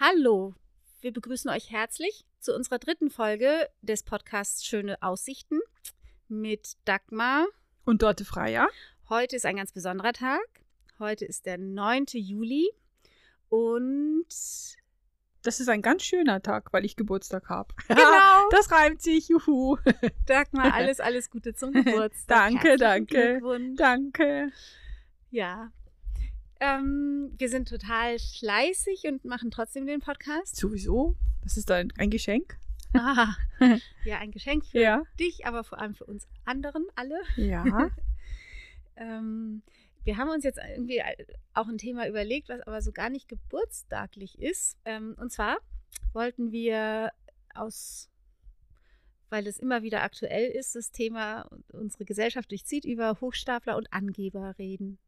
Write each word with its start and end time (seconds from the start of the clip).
Hallo, 0.00 0.54
wir 1.00 1.12
begrüßen 1.12 1.50
euch 1.50 1.72
herzlich 1.72 2.24
zu 2.38 2.54
unserer 2.54 2.78
dritten 2.78 3.10
Folge 3.10 3.68
des 3.82 4.04
Podcasts 4.04 4.64
Schöne 4.64 5.02
Aussichten 5.02 5.58
mit 6.28 6.76
Dagmar 6.84 7.48
und 7.84 8.02
Dorte 8.02 8.24
Freier. 8.24 8.68
Heute 9.08 9.34
ist 9.34 9.44
ein 9.44 9.56
ganz 9.56 9.72
besonderer 9.72 10.12
Tag. 10.12 10.46
Heute 11.00 11.24
ist 11.24 11.46
der 11.46 11.58
9. 11.58 12.04
Juli 12.12 12.70
und 13.48 14.26
das 15.42 15.58
ist 15.58 15.68
ein 15.68 15.82
ganz 15.82 16.04
schöner 16.04 16.42
Tag, 16.42 16.72
weil 16.72 16.84
ich 16.84 16.94
Geburtstag 16.94 17.48
habe. 17.48 17.74
Genau. 17.88 18.48
das 18.52 18.70
reimt 18.70 19.02
sich. 19.02 19.26
Juhu. 19.26 19.78
Dagmar, 20.26 20.74
alles, 20.74 21.00
alles 21.00 21.28
Gute 21.28 21.54
zum 21.54 21.72
Geburtstag. 21.72 22.52
danke, 22.52 22.76
danke. 22.76 23.40
Danke. 23.76 24.52
Ja. 25.32 25.72
Ähm, 26.60 27.32
wir 27.36 27.48
sind 27.48 27.68
total 27.68 28.18
fleißig 28.18 29.04
und 29.04 29.24
machen 29.24 29.50
trotzdem 29.50 29.86
den 29.86 30.00
Podcast. 30.00 30.56
Sowieso. 30.56 31.16
Das 31.42 31.56
ist 31.56 31.70
ein, 31.70 31.92
ein 31.98 32.10
Geschenk. 32.10 32.58
Ah, 32.94 33.34
ja, 34.04 34.18
ein 34.18 34.32
Geschenk 34.32 34.64
für 34.64 34.80
ja. 34.80 35.02
dich, 35.20 35.46
aber 35.46 35.62
vor 35.62 35.78
allem 35.78 35.94
für 35.94 36.04
uns 36.04 36.26
anderen 36.44 36.86
alle. 36.94 37.20
Ja. 37.36 37.90
ähm, 38.96 39.62
wir 40.04 40.16
haben 40.16 40.30
uns 40.30 40.44
jetzt 40.44 40.58
irgendwie 40.58 41.02
auch 41.52 41.68
ein 41.68 41.78
Thema 41.78 42.08
überlegt, 42.08 42.48
was 42.48 42.62
aber 42.62 42.80
so 42.82 42.92
gar 42.92 43.10
nicht 43.10 43.28
geburtstaglich 43.28 44.38
ist. 44.40 44.78
Ähm, 44.84 45.14
und 45.20 45.30
zwar 45.30 45.58
wollten 46.12 46.50
wir 46.50 47.12
aus, 47.54 48.10
weil 49.28 49.46
es 49.46 49.58
immer 49.58 49.82
wieder 49.82 50.02
aktuell 50.02 50.50
ist, 50.50 50.74
das 50.74 50.90
Thema 50.90 51.48
unsere 51.72 52.04
Gesellschaft 52.04 52.50
durchzieht, 52.50 52.84
über 52.84 53.20
Hochstapler 53.20 53.76
und 53.76 53.92
Angeber 53.92 54.56
reden. 54.58 54.98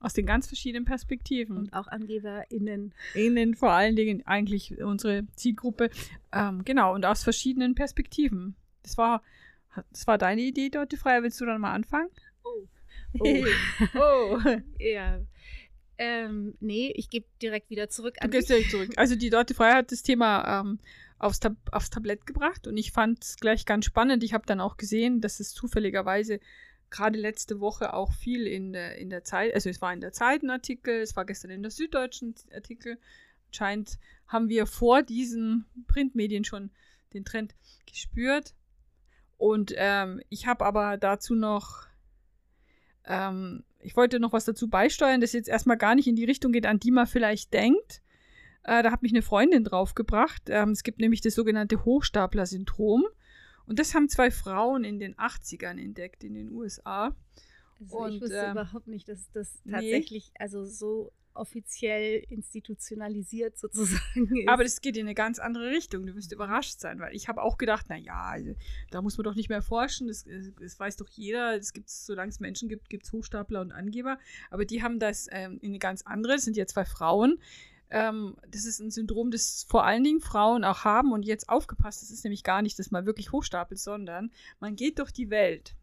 Aus 0.00 0.14
den 0.14 0.26
ganz 0.26 0.46
verschiedenen 0.46 0.84
Perspektiven. 0.86 1.56
Und 1.56 1.72
auch 1.74 1.86
AngeberInnen. 1.86 2.94
Innen 3.14 3.54
vor 3.54 3.70
allen 3.70 3.96
Dingen 3.96 4.26
eigentlich 4.26 4.80
unsere 4.80 5.26
Zielgruppe. 5.36 5.90
Ähm, 6.32 6.64
genau, 6.64 6.94
und 6.94 7.04
aus 7.04 7.22
verschiedenen 7.22 7.74
Perspektiven. 7.74 8.56
Das 8.82 8.96
war, 8.96 9.22
das 9.92 10.06
war 10.06 10.16
deine 10.16 10.40
Idee, 10.40 10.70
Dorte 10.70 10.96
Freier. 10.96 11.22
Willst 11.22 11.40
du 11.40 11.46
dann 11.46 11.60
mal 11.60 11.72
anfangen? 11.72 12.08
Oh. 12.44 12.66
Oh. 13.18 13.44
oh. 13.98 14.38
ja. 14.78 15.20
Ähm, 15.98 16.54
nee, 16.60 16.92
ich 16.96 17.10
gebe 17.10 17.26
direkt 17.42 17.68
wieder 17.68 17.90
zurück 17.90 18.16
an 18.20 18.30
Du 18.30 18.36
gehst 18.36 18.48
direkt 18.48 18.70
zurück. 18.70 18.90
Also 18.96 19.16
die 19.16 19.28
Dorte 19.28 19.52
Freier 19.52 19.76
hat 19.76 19.92
das 19.92 20.02
Thema 20.02 20.60
ähm, 20.60 20.78
aufs, 21.18 21.40
Tab 21.40 21.56
aufs 21.72 21.90
Tablett 21.90 22.24
gebracht 22.24 22.66
und 22.66 22.78
ich 22.78 22.90
fand 22.90 23.22
es 23.22 23.36
gleich 23.36 23.66
ganz 23.66 23.84
spannend. 23.84 24.24
Ich 24.24 24.32
habe 24.32 24.46
dann 24.46 24.60
auch 24.60 24.78
gesehen, 24.78 25.20
dass 25.20 25.40
es 25.40 25.52
zufälligerweise 25.52 26.40
gerade 26.90 27.18
letzte 27.18 27.60
Woche 27.60 27.94
auch 27.94 28.12
viel 28.12 28.46
in 28.46 28.72
der, 28.72 28.96
in 28.98 29.10
der 29.10 29.24
Zeit, 29.24 29.54
also 29.54 29.70
es 29.70 29.80
war 29.80 29.92
in 29.92 30.00
der 30.00 30.12
Zeit 30.12 30.42
ein 30.42 30.50
Artikel, 30.50 31.00
es 31.00 31.16
war 31.16 31.24
gestern 31.24 31.50
in 31.50 31.62
der 31.62 31.70
Süddeutschen 31.70 32.34
Artikel. 32.54 32.98
Anscheinend 33.48 33.98
haben 34.26 34.48
wir 34.48 34.66
vor 34.66 35.02
diesen 35.02 35.66
Printmedien 35.88 36.44
schon 36.44 36.70
den 37.14 37.24
Trend 37.24 37.54
gespürt. 37.86 38.54
Und 39.38 39.72
ähm, 39.76 40.20
ich 40.28 40.46
habe 40.46 40.64
aber 40.64 40.96
dazu 40.96 41.34
noch, 41.34 41.86
ähm, 43.06 43.64
ich 43.78 43.96
wollte 43.96 44.20
noch 44.20 44.32
was 44.32 44.44
dazu 44.44 44.68
beisteuern, 44.68 45.20
das 45.20 45.32
jetzt 45.32 45.48
erstmal 45.48 45.78
gar 45.78 45.94
nicht 45.94 46.06
in 46.06 46.16
die 46.16 46.24
Richtung 46.24 46.52
geht, 46.52 46.66
an 46.66 46.78
die 46.78 46.90
man 46.90 47.06
vielleicht 47.06 47.52
denkt. 47.52 48.02
Äh, 48.62 48.82
da 48.82 48.92
hat 48.92 49.02
mich 49.02 49.12
eine 49.12 49.22
Freundin 49.22 49.64
draufgebracht. 49.64 50.42
Ähm, 50.48 50.70
es 50.70 50.82
gibt 50.82 51.00
nämlich 51.00 51.22
das 51.22 51.34
sogenannte 51.34 51.84
Hochstapler-Syndrom. 51.84 53.04
Und 53.66 53.78
das 53.78 53.94
haben 53.94 54.08
zwei 54.08 54.30
Frauen 54.30 54.84
in 54.84 54.98
den 54.98 55.14
80ern 55.14 55.80
entdeckt 55.80 56.24
in 56.24 56.34
den 56.34 56.50
USA. 56.50 57.14
Also 57.80 57.98
und, 57.98 58.12
ich 58.12 58.20
wusste 58.20 58.36
ähm, 58.36 58.52
überhaupt 58.52 58.86
nicht, 58.88 59.08
dass 59.08 59.30
das 59.32 59.62
tatsächlich 59.68 60.28
nee. 60.28 60.40
also 60.40 60.64
so 60.64 61.12
offiziell 61.34 62.24
institutionalisiert 62.28 63.56
sozusagen 63.58 64.36
ist. 64.36 64.48
Aber 64.48 64.62
das 64.62 64.80
geht 64.80 64.96
in 64.96 65.06
eine 65.06 65.14
ganz 65.14 65.38
andere 65.38 65.70
Richtung. 65.70 66.06
Du 66.06 66.14
wirst 66.14 66.32
überrascht 66.32 66.80
sein, 66.80 66.98
weil 66.98 67.14
ich 67.14 67.28
habe 67.28 67.42
auch 67.42 67.56
gedacht, 67.58 67.86
na 67.88 67.96
ja, 67.96 68.22
also, 68.22 68.54
da 68.90 69.02
muss 69.02 69.16
man 69.16 69.24
doch 69.24 69.34
nicht 69.34 69.48
mehr 69.48 69.62
forschen. 69.62 70.08
Das, 70.08 70.24
das 70.60 70.78
weiß 70.78 70.96
doch 70.96 71.08
jeder. 71.08 71.56
Es 71.56 71.72
gibt, 71.72 71.88
solange 71.88 72.30
es 72.30 72.40
Menschen 72.40 72.68
gibt, 72.68 72.88
gibt 72.88 73.06
es 73.06 73.12
Hochstapler 73.12 73.60
und 73.60 73.72
Angeber. 73.72 74.18
Aber 74.50 74.64
die 74.64 74.82
haben 74.82 74.98
das 74.98 75.28
ähm, 75.30 75.58
in 75.62 75.70
eine 75.70 75.78
ganz 75.78 76.02
andere. 76.02 76.34
Das 76.34 76.44
sind 76.44 76.56
ja 76.56 76.66
zwei 76.66 76.84
Frauen, 76.84 77.38
ähm, 77.90 78.36
das 78.48 78.64
ist 78.64 78.80
ein 78.80 78.90
Syndrom, 78.90 79.30
das 79.30 79.66
vor 79.68 79.84
allen 79.84 80.04
Dingen 80.04 80.20
Frauen 80.20 80.64
auch 80.64 80.84
haben. 80.84 81.12
Und 81.12 81.24
jetzt 81.24 81.48
aufgepasst, 81.48 82.02
das 82.02 82.10
ist 82.10 82.24
nämlich 82.24 82.44
gar 82.44 82.62
nicht, 82.62 82.78
dass 82.78 82.90
man 82.90 83.06
wirklich 83.06 83.32
hochstapelt, 83.32 83.80
sondern 83.80 84.30
man 84.60 84.76
geht 84.76 84.98
durch 84.98 85.12
die 85.12 85.30
Welt 85.30 85.74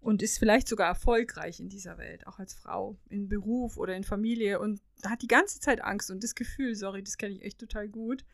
und 0.00 0.20
ist 0.20 0.38
vielleicht 0.38 0.66
sogar 0.66 0.88
erfolgreich 0.88 1.60
in 1.60 1.68
dieser 1.68 1.96
Welt, 1.96 2.26
auch 2.26 2.40
als 2.40 2.54
Frau, 2.54 2.96
in 3.08 3.28
Beruf 3.28 3.76
oder 3.76 3.94
in 3.94 4.02
Familie 4.02 4.58
und 4.58 4.80
hat 5.06 5.22
die 5.22 5.28
ganze 5.28 5.60
Zeit 5.60 5.82
Angst 5.82 6.10
und 6.10 6.24
das 6.24 6.34
Gefühl, 6.34 6.74
sorry, 6.74 7.02
das 7.02 7.16
kenne 7.16 7.36
ich 7.36 7.42
echt 7.42 7.58
total 7.60 7.88
gut. 7.88 8.24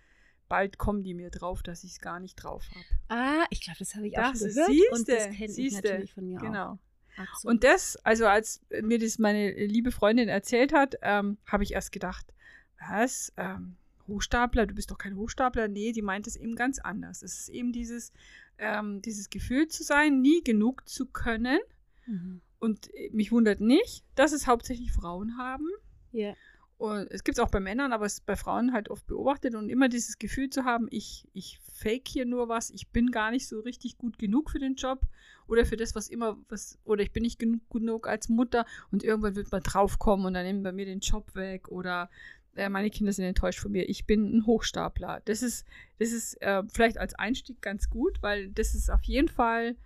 Bald 0.48 0.78
kommen 0.78 1.02
die 1.02 1.12
mir 1.12 1.28
drauf, 1.28 1.62
dass 1.62 1.84
ich 1.84 1.92
es 1.92 2.00
gar 2.00 2.20
nicht 2.20 2.36
drauf 2.36 2.64
habe. 2.70 2.84
Ah, 3.08 3.44
ich 3.50 3.60
glaube, 3.60 3.78
das 3.80 3.94
habe 3.94 4.08
ich 4.08 4.18
auch 4.18 4.32
das 4.32 4.38
schon 4.38 4.48
gehört. 4.48 4.70
Siehste, 4.70 4.94
und 4.94 5.08
das 5.08 5.24
kenne 5.36 5.52
ich 5.54 5.74
natürlich 5.74 6.12
von 6.14 6.26
mir 6.26 6.38
genau. 6.38 6.72
auch. 6.72 6.78
Absolut. 7.18 7.54
Und 7.54 7.64
das, 7.64 7.96
also 7.96 8.26
als 8.26 8.62
mir 8.80 8.98
das 8.98 9.18
meine 9.18 9.50
liebe 9.50 9.90
Freundin 9.90 10.28
erzählt 10.28 10.72
hat, 10.72 10.94
ähm, 11.02 11.36
habe 11.46 11.64
ich 11.64 11.74
erst 11.74 11.92
gedacht, 11.92 12.32
was? 12.78 13.32
Ähm, 13.36 13.76
Hochstapler, 14.06 14.66
du 14.66 14.74
bist 14.74 14.90
doch 14.90 14.98
kein 14.98 15.16
Hochstapler. 15.16 15.68
Nee, 15.68 15.92
die 15.92 16.02
meint 16.02 16.26
es 16.26 16.36
eben 16.36 16.56
ganz 16.56 16.78
anders. 16.78 17.22
Es 17.22 17.38
ist 17.40 17.48
eben 17.50 17.72
dieses, 17.72 18.12
ähm, 18.58 19.02
dieses 19.02 19.30
Gefühl 19.30 19.68
zu 19.68 19.82
sein, 19.82 20.20
nie 20.20 20.42
genug 20.42 20.88
zu 20.88 21.06
können. 21.06 21.58
Mhm. 22.06 22.40
Und 22.58 22.90
mich 23.12 23.30
wundert 23.30 23.60
nicht, 23.60 24.04
dass 24.14 24.32
es 24.32 24.46
hauptsächlich 24.46 24.92
Frauen 24.92 25.38
haben. 25.38 25.68
Ja. 26.12 26.34
Und 26.78 27.10
es 27.10 27.24
gibt 27.24 27.38
es 27.38 27.44
auch 27.44 27.50
bei 27.50 27.58
Männern, 27.58 27.92
aber 27.92 28.06
es 28.06 28.14
ist 28.14 28.26
bei 28.26 28.36
Frauen 28.36 28.72
halt 28.72 28.88
oft 28.88 29.04
beobachtet 29.08 29.56
und 29.56 29.68
immer 29.68 29.88
dieses 29.88 30.16
Gefühl 30.16 30.48
zu 30.48 30.64
haben, 30.64 30.86
ich, 30.90 31.28
ich 31.32 31.58
fake 31.72 32.06
hier 32.06 32.24
nur 32.24 32.48
was, 32.48 32.70
ich 32.70 32.88
bin 32.90 33.10
gar 33.10 33.32
nicht 33.32 33.48
so 33.48 33.58
richtig 33.58 33.98
gut 33.98 34.16
genug 34.16 34.50
für 34.50 34.60
den 34.60 34.76
Job 34.76 35.00
oder 35.48 35.66
für 35.66 35.76
das, 35.76 35.96
was 35.96 36.08
immer, 36.08 36.38
was, 36.48 36.78
oder 36.84 37.02
ich 37.02 37.12
bin 37.12 37.24
nicht 37.24 37.40
genug, 37.40 37.68
genug 37.70 38.06
als 38.06 38.28
Mutter 38.28 38.64
und 38.92 39.02
irgendwann 39.02 39.34
wird 39.34 39.50
man 39.50 39.62
draufkommen 39.64 40.24
und 40.24 40.34
dann 40.34 40.46
nehmen 40.46 40.62
bei 40.62 40.70
mir 40.70 40.84
den 40.84 41.00
Job 41.00 41.34
weg 41.34 41.68
oder 41.68 42.10
äh, 42.56 42.68
meine 42.68 42.90
Kinder 42.90 43.12
sind 43.12 43.24
enttäuscht 43.24 43.60
von 43.60 43.72
mir. 43.72 43.88
Ich 43.88 44.06
bin 44.06 44.36
ein 44.36 44.46
Hochstapler. 44.46 45.22
Das 45.24 45.42
ist, 45.42 45.66
das 45.98 46.12
ist 46.12 46.40
äh, 46.42 46.62
vielleicht 46.72 46.98
als 46.98 47.14
Einstieg 47.14 47.60
ganz 47.62 47.90
gut, 47.90 48.22
weil 48.22 48.50
das 48.50 48.74
ist 48.74 48.90
auf 48.90 49.02
jeden 49.04 49.28
Fall 49.28 49.76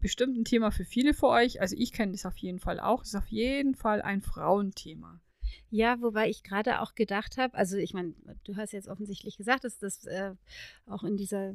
bestimmt 0.00 0.36
ein 0.36 0.44
Thema 0.44 0.70
für 0.70 0.84
viele 0.84 1.14
von 1.14 1.30
euch. 1.30 1.60
Also 1.60 1.76
ich 1.78 1.92
kenne 1.92 2.12
das 2.12 2.26
auf 2.26 2.36
jeden 2.38 2.58
Fall 2.58 2.80
auch. 2.80 3.00
Das 3.00 3.10
ist 3.10 3.16
auf 3.16 3.28
jeden 3.28 3.74
Fall 3.74 4.02
ein 4.02 4.22
Frauenthema. 4.22 5.20
Ja, 5.68 6.00
wobei 6.00 6.28
ich 6.28 6.42
gerade 6.42 6.80
auch 6.80 6.94
gedacht 6.94 7.36
habe, 7.36 7.54
also 7.54 7.76
ich 7.76 7.92
meine, 7.92 8.14
du 8.44 8.56
hast 8.56 8.72
jetzt 8.72 8.88
offensichtlich 8.88 9.36
gesagt, 9.36 9.64
dass 9.64 9.78
das 9.78 10.04
äh, 10.06 10.34
auch 10.86 11.02
in 11.02 11.16
dieser 11.16 11.52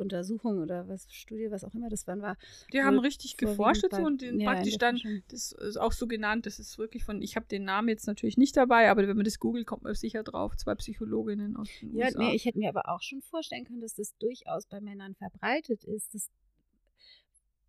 Untersuchung 0.00 0.58
oder 0.58 0.88
was, 0.88 1.06
Studie, 1.12 1.50
was 1.50 1.64
auch 1.64 1.74
immer 1.74 1.88
das 1.88 2.04
dann 2.04 2.22
war. 2.22 2.36
Die 2.72 2.82
haben 2.82 2.98
richtig 2.98 3.36
geforscht 3.36 3.84
dazu 3.84 4.02
und 4.02 4.22
den 4.22 4.40
ja, 4.40 4.52
praktisch 4.52 4.78
dann, 4.78 4.98
das 5.28 5.52
ist 5.52 5.76
auch 5.76 5.92
so 5.92 6.06
genannt, 6.06 6.46
das 6.46 6.58
ist 6.58 6.78
wirklich 6.78 7.04
von, 7.04 7.22
ich 7.22 7.36
habe 7.36 7.46
den 7.46 7.64
Namen 7.64 7.88
jetzt 7.88 8.06
natürlich 8.06 8.36
nicht 8.36 8.56
dabei, 8.56 8.90
aber 8.90 9.06
wenn 9.06 9.16
man 9.16 9.24
das 9.24 9.38
googelt, 9.38 9.66
kommt 9.66 9.82
man 9.82 9.94
sicher 9.94 10.22
drauf, 10.22 10.56
zwei 10.56 10.74
Psychologinnen 10.74 11.56
aus 11.56 11.68
den 11.80 11.94
ja, 11.94 12.06
USA. 12.06 12.20
Ja, 12.20 12.28
nee, 12.28 12.34
ich 12.34 12.44
hätte 12.44 12.58
mir 12.58 12.68
aber 12.68 12.88
auch 12.88 13.02
schon 13.02 13.22
vorstellen 13.22 13.64
können, 13.64 13.80
dass 13.80 13.94
das 13.94 14.16
durchaus 14.18 14.66
bei 14.66 14.80
Männern 14.80 15.14
verbreitet 15.14 15.84
ist, 15.84 16.14
dass 16.14 16.30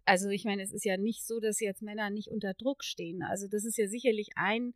also 0.03 0.30
ich 0.30 0.46
meine, 0.46 0.63
es 0.63 0.74
ist 0.74 0.84
ja 0.84 0.98
nicht 0.98 1.25
so, 1.25 1.40
dass 1.40 1.59
jetzt 1.59 1.81
Männer 1.81 2.09
nicht 2.09 2.30
unter 2.30 2.53
Druck 2.53 2.84
stehen. 2.84 3.24
Also 3.24 3.48
das 3.48 3.66
ist 3.66 3.78
ja 3.78 3.88
sicherlich 3.88 4.31
ein, 4.36 4.74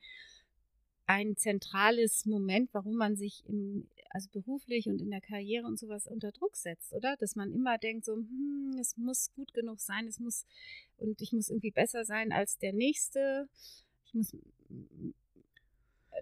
ein 1.08 1.38
zentrales 1.38 2.26
Moment, 2.26 2.74
warum 2.74 2.96
man 2.96 3.16
sich 3.16 3.44
im, 3.48 3.88
also 4.10 4.30
beruflich 4.32 4.88
und 4.88 5.02
in 5.02 5.12
der 5.12 5.22
Karriere 5.22 5.68
und 5.68 5.80
sowas 5.80 6.08
unter 6.08 6.32
Druck 6.32 6.56
setzt, 6.56 6.94
oder? 6.94 7.16
Dass 7.18 7.36
man 7.36 7.52
immer 7.52 7.78
denkt, 7.78 8.06
so, 8.06 8.16
hm, 8.16 8.78
es 8.80 8.98
muss 8.98 9.32
gut 9.36 9.54
genug 9.54 9.80
sein, 9.80 10.08
es 10.08 10.20
muss, 10.20 10.46
und 10.98 11.22
ich 11.22 11.32
muss 11.32 11.50
irgendwie 11.50 11.72
besser 11.72 12.06
sein 12.06 12.32
als 12.32 12.58
der 12.58 12.74
Nächste. 12.74 13.48
Ich 14.06 14.14
muss 14.14 14.36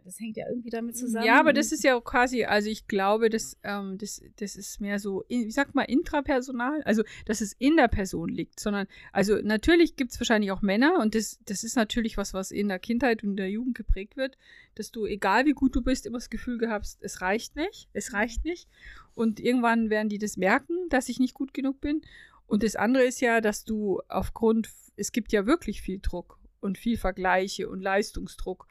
das 0.04 0.20
hängt 0.20 0.38
ja 0.38 0.48
irgendwie 0.50 0.70
damit 0.70 0.98
zusammen. 0.98 1.26
Ja, 1.26 1.40
aber 1.40 1.54
das 1.54 1.72
ist 1.72 1.84
ja 1.84 2.00
quasi, 2.00 2.44
also 2.46 2.70
ich 2.70 2.88
glaube, 2.88 3.30
das, 3.30 3.58
ähm, 3.64 3.98
das, 3.98 4.22
das 4.38 4.56
ist 4.56 4.82
mehr 4.82 5.00
so, 5.00 5.24
wie 5.28 5.52
sagt 5.52 5.76
man, 5.76 5.86
intrapersonal, 5.86 6.82
also 6.84 7.04
dass 7.26 7.42
es 7.42 7.54
in 7.54 7.78
der 7.78 7.88
Person 7.88 8.30
liegt, 8.30 8.60
sondern, 8.60 8.88
also 9.12 9.38
natürlich 9.44 9.96
gibt 9.96 10.12
es 10.12 10.20
wahrscheinlich 10.20 10.52
auch 10.52 10.62
Männer 10.62 11.00
und 11.00 11.16
das, 11.16 11.40
das 11.46 11.64
ist 11.64 11.76
natürlich 11.76 12.18
was, 12.18 12.34
was 12.34 12.52
in 12.52 12.68
der 12.68 12.80
Kindheit 12.80 13.24
und 13.24 13.32
in 13.32 13.38
der 13.38 13.50
Jugend 13.50 13.76
geprägt 13.76 14.18
wird, 14.18 14.38
dass 14.76 14.92
du, 14.92 15.06
egal 15.06 15.46
wie 15.46 15.54
gut 15.54 15.76
du 15.76 15.82
bist, 15.82 16.06
immer 16.06 16.18
das 16.18 16.30
Gefühl 16.30 16.58
gehabt 16.58 16.86
hast, 16.86 17.04
es 17.04 17.22
reicht 17.22 17.56
nicht, 17.56 17.88
es 17.94 18.14
reicht 18.14 18.46
nicht. 18.46 18.68
Und 19.16 19.40
irgendwann 19.40 19.90
werden 19.90 20.10
die 20.10 20.18
das 20.18 20.38
merken, 20.38 20.76
dass 20.90 21.10
ich 21.10 21.20
nicht 21.20 21.34
gut 21.34 21.54
genug 21.54 21.80
bin. 21.82 22.02
Und 22.48 22.64
das 22.64 22.76
andere 22.76 23.04
ist 23.04 23.22
ja, 23.22 23.42
dass 23.42 23.64
du 23.64 24.02
aufgrund, 24.08 24.70
es 24.96 25.12
gibt 25.12 25.32
ja 25.32 25.46
wirklich 25.46 25.82
viel 25.82 26.00
Druck 26.00 26.40
und 26.62 26.78
viel 26.78 26.98
Vergleiche 26.98 27.70
und 27.70 27.82
Leistungsdruck 27.82 28.68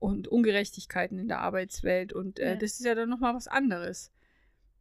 und 0.00 0.26
Ungerechtigkeiten 0.26 1.18
in 1.18 1.28
der 1.28 1.40
Arbeitswelt. 1.40 2.12
Und 2.12 2.40
äh, 2.40 2.50
ja. 2.50 2.56
das 2.56 2.72
ist 2.72 2.84
ja 2.84 2.96
dann 2.96 3.08
nochmal 3.08 3.34
was 3.34 3.46
anderes. 3.46 4.10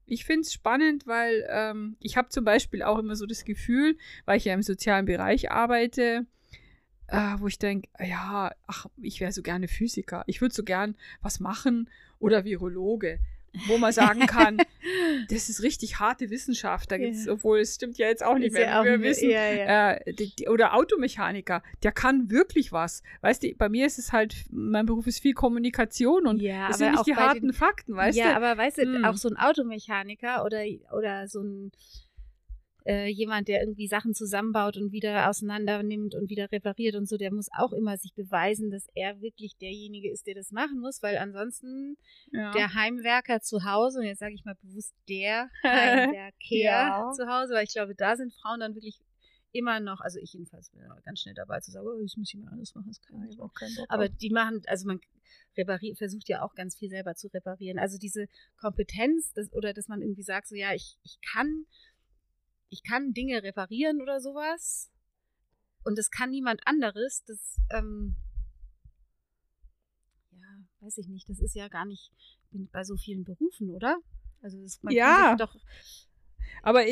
Ich 0.08 0.26
finde 0.26 0.42
es 0.42 0.54
spannend, 0.54 1.06
weil 1.06 1.48
ähm, 1.50 1.98
ich 2.00 2.18
habe 2.18 2.30
zum 2.30 2.44
Beispiel 2.44 2.82
auch 2.82 2.98
immer 2.98 3.16
so 3.16 3.28
das 3.28 3.46
Gefühl, 3.46 3.96
weil 4.26 4.38
ich 4.38 4.46
ja 4.46 4.56
im 4.56 4.64
sozialen 4.64 5.06
Bereich 5.06 5.52
arbeite, 5.52 6.26
äh, 7.08 7.36
wo 7.38 7.46
ich 7.46 7.60
denke, 7.60 7.88
ja, 8.00 8.52
ach, 8.66 8.88
ich 8.98 9.20
wäre 9.20 9.32
so 9.32 9.44
gerne 9.44 9.68
Physiker. 9.68 10.24
Ich 10.26 10.42
würde 10.42 10.56
so 10.56 10.64
gern 10.64 10.96
was 11.22 11.40
machen 11.40 11.90
oder 12.18 12.44
Virologe 12.46 13.20
wo 13.68 13.78
man 13.78 13.92
sagen 13.92 14.20
kann, 14.28 14.58
das 15.30 15.50
ist 15.50 15.64
richtig 15.64 16.00
harte 16.00 16.30
Wissenschaft. 16.30 16.92
Da 16.92 16.98
gibt's, 16.98 17.26
ja. 17.26 17.34
obwohl 17.34 17.60
es 17.60 17.76
stimmt 17.76 17.98
ja 17.98 18.08
jetzt 18.08 18.24
auch 18.24 18.38
nicht 18.38 18.54
mehr, 18.54 18.68
ja 18.68 18.84
wir 18.84 19.02
wissen. 19.02 19.30
Ja, 19.30 19.52
ja. 19.52 19.92
Äh, 19.94 20.14
die, 20.14 20.36
die, 20.36 20.48
oder 20.48 20.74
Automechaniker, 20.76 21.62
der 21.84 21.92
kann 21.92 22.30
wirklich 22.30 22.72
was. 22.72 23.04
Weißt 23.22 23.44
du, 23.44 23.54
bei 23.56 23.70
mir 23.70 23.86
ist 23.86 24.00
es 24.00 24.12
halt, 24.12 24.36
mein 24.52 24.86
Beruf 24.86 25.08
ist 25.08 25.20
viel 25.20 25.34
Kommunikation 25.34 26.28
und 26.28 26.44
das 26.44 26.78
sind 26.78 26.92
nicht 26.92 27.08
die 27.08 27.16
harten 27.16 27.48
den, 27.48 27.54
Fakten, 27.54 27.96
weißt 27.96 28.18
du? 28.18 28.22
Ja, 28.22 28.36
aber 28.36 28.58
weißt 28.58 28.80
du, 28.80 28.84
hm. 28.84 29.06
auch 29.06 29.18
so 29.18 29.30
ein 29.30 29.38
Automechaniker 29.38 30.46
oder, 30.46 30.64
oder 30.92 31.28
so 31.28 31.42
ein 31.42 31.72
äh, 32.90 33.08
jemand, 33.08 33.48
der 33.48 33.62
irgendwie 33.62 33.88
Sachen 33.88 34.16
zusammenbaut 34.16 34.76
und 34.76 34.92
wieder 34.92 35.30
auseinander 35.30 35.84
nimmt 35.84 36.16
und 36.16 36.28
wieder 36.28 36.52
repariert 36.52 36.96
und 36.96 37.08
so, 37.08 37.18
der 37.18 37.32
muss 37.32 37.48
auch 37.56 37.72
immer 37.72 37.96
sich 37.98 38.16
beweisen, 38.16 38.72
dass 38.72 38.88
er 38.96 39.22
wirklich 39.22 39.58
derjenige 39.58 40.12
ist, 40.12 40.26
der 40.26 40.34
das 40.34 40.52
machen 40.52 40.80
muss, 40.80 41.04
weil 41.04 41.18
ansonsten 41.20 41.98
ja. 42.32 42.52
der 42.52 42.74
Heimwerker 42.74 43.42
zu 43.42 43.64
Hause, 43.64 44.00
und 44.00 44.06
jetzt 44.06 44.18
sage 44.18 44.34
ich 44.34 44.44
mal 44.44 44.56
bewusst 44.64 44.96
der 45.08 45.52
Heimwerker 45.64 46.36
ja. 46.50 47.12
zu 47.16 47.28
Hause, 47.28 47.54
weil 47.54 47.66
ich 47.66 47.74
glaube, 47.74 47.94
da 47.94 48.16
sind 48.16 48.34
Frauen 48.34 48.60
dann 48.60 48.74
wirklich 48.74 49.00
immer 49.52 49.80
noch, 49.80 50.02
also 50.02 50.20
ich 50.20 50.34
jedenfalls 50.34 50.72
bin 50.72 50.82
ganz 51.06 51.20
schnell 51.20 51.36
dabei 51.36 51.60
zu 51.60 51.70
sagen, 51.70 51.86
oh, 51.88 52.00
ich 52.04 52.18
muss 52.18 52.32
hier 52.32 52.40
mal 52.40 52.52
alles 52.52 52.74
machen, 52.74 52.88
das 52.88 53.02
kann 53.02 53.28
ich 53.30 53.40
auch 53.40 53.54
keinen 53.54 53.76
Bock 53.76 53.86
Aber 53.90 54.10
die 54.10 54.32
machen, 54.32 54.62
also 54.66 54.88
man 54.88 55.00
repariert, 55.58 55.98
versucht 55.98 56.28
ja 56.30 56.42
auch 56.42 56.56
ganz 56.56 56.76
viel 56.76 56.90
selber 56.90 57.16
zu 57.16 57.28
reparieren. 57.28 57.78
Also 57.78 57.98
diese 57.98 58.28
Kompetenz 58.58 59.34
das, 59.34 59.52
oder 59.54 59.74
dass 59.74 59.88
man 59.88 60.02
irgendwie 60.02 60.24
sagt, 60.24 60.48
so 60.48 60.56
ja, 60.56 60.74
ich, 60.74 60.98
ich 61.04 61.20
kann 61.22 61.66
ich 62.70 62.84
kann 62.84 63.14
Dinge 63.14 63.44
reparieren 63.44 64.02
oder 64.02 64.20
sowas. 64.20 64.92
Und 65.84 65.98
das 65.98 66.12
kann 66.12 66.30
niemand 66.30 66.62
anderes. 66.66 67.24
Das, 67.26 67.58
ähm, 67.72 68.16
ja, 70.32 70.48
weiß 70.82 70.98
ich 70.98 71.08
nicht. 71.08 71.30
Das 71.30 71.40
ist 71.40 71.56
ja 71.56 71.68
gar 71.68 71.86
nicht 71.86 72.12
bei 72.52 72.84
so 72.84 72.96
vielen 72.96 73.24
Berufen, 73.24 73.70
oder? 73.70 73.98
Also 74.42 74.62
das, 74.62 74.82
man 74.82 74.94
ja. 74.94 75.36
doch. 75.36 75.56
Aber 76.62 76.84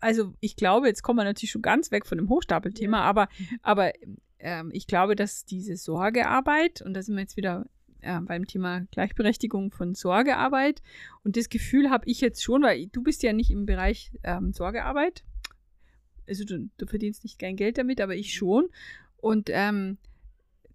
also 0.00 0.34
ich 0.40 0.56
glaube, 0.56 0.88
jetzt 0.88 1.02
kommen 1.02 1.18
wir 1.18 1.24
natürlich 1.24 1.52
schon 1.52 1.62
ganz 1.62 1.90
weg 1.90 2.06
von 2.06 2.18
dem 2.18 2.28
Hochstapelthema, 2.28 2.98
ja. 2.98 3.04
aber, 3.04 3.28
aber 3.62 3.92
ähm, 4.38 4.70
ich 4.72 4.86
glaube, 4.86 5.16
dass 5.16 5.44
diese 5.44 5.76
Sorgearbeit, 5.76 6.82
und 6.82 6.94
da 6.94 7.02
sind 7.02 7.14
wir 7.14 7.22
jetzt 7.22 7.36
wieder 7.36 7.66
äh, 8.00 8.20
beim 8.20 8.46
Thema 8.46 8.86
Gleichberechtigung 8.90 9.70
von 9.70 9.94
Sorgearbeit. 9.94 10.82
Und 11.24 11.36
das 11.36 11.48
Gefühl 11.48 11.90
habe 11.90 12.04
ich 12.06 12.20
jetzt 12.20 12.42
schon, 12.42 12.62
weil 12.62 12.86
du 12.86 13.02
bist 13.02 13.22
ja 13.22 13.32
nicht 13.32 13.50
im 13.50 13.66
Bereich 13.66 14.10
ähm, 14.22 14.52
Sorgearbeit. 14.52 15.24
Also 16.28 16.44
du, 16.44 16.68
du, 16.76 16.86
verdienst 16.86 17.24
nicht 17.24 17.38
kein 17.38 17.56
Geld 17.56 17.78
damit, 17.78 18.00
aber 18.00 18.14
ich 18.14 18.34
schon. 18.34 18.68
Und 19.16 19.48
ähm, 19.50 19.98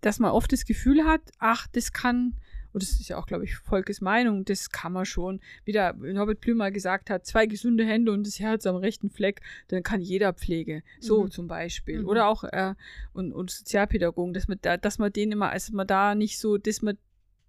dass 0.02 0.20
man 0.20 0.32
oft 0.32 0.52
das 0.52 0.66
Gefühl 0.66 1.06
hat, 1.06 1.22
ach, 1.40 1.68
das 1.68 1.94
kann, 1.94 2.36
und 2.74 2.84
das 2.84 2.92
ist 2.92 3.08
ja 3.08 3.18
auch, 3.18 3.26
glaube 3.26 3.46
ich, 3.46 3.56
Volkes 3.56 4.02
Meinung, 4.02 4.44
das 4.46 4.70
kann 4.70 4.92
man 4.92 5.06
schon, 5.06 5.40
wie 5.64 5.72
der 5.72 5.94
Norbert 5.94 6.42
Blümer 6.42 6.72
gesagt 6.72 7.10
hat, 7.10 7.26
zwei 7.26 7.46
gesunde 7.46 7.86
Hände 7.86 8.12
und 8.12 8.28
das 8.28 8.40
Herz 8.40 8.66
am 8.66 8.76
rechten 8.76 9.10
Fleck, 9.10 9.42
dann 9.70 9.84
kann 9.84 10.02
jeder 10.02 10.34
Pflege. 10.34 10.84
So 11.00 11.24
mhm. 11.24 11.32
zum 11.32 11.48
Beispiel. 11.48 12.02
Mhm. 12.02 12.08
Oder 12.08 12.28
auch 12.28 12.44
äh, 12.44 12.74
und, 13.14 13.32
und 13.32 13.50
Sozialpädagogen, 13.50 14.34
dass 14.34 14.48
man 14.48 14.58
da, 14.62 14.76
dass 14.76 14.98
man 14.98 15.14
denen 15.14 15.32
immer, 15.32 15.52
also 15.52 15.74
man 15.74 15.88
da 15.88 16.16
nicht 16.16 16.40
so, 16.40 16.58
dass 16.58 16.82
man 16.82 16.98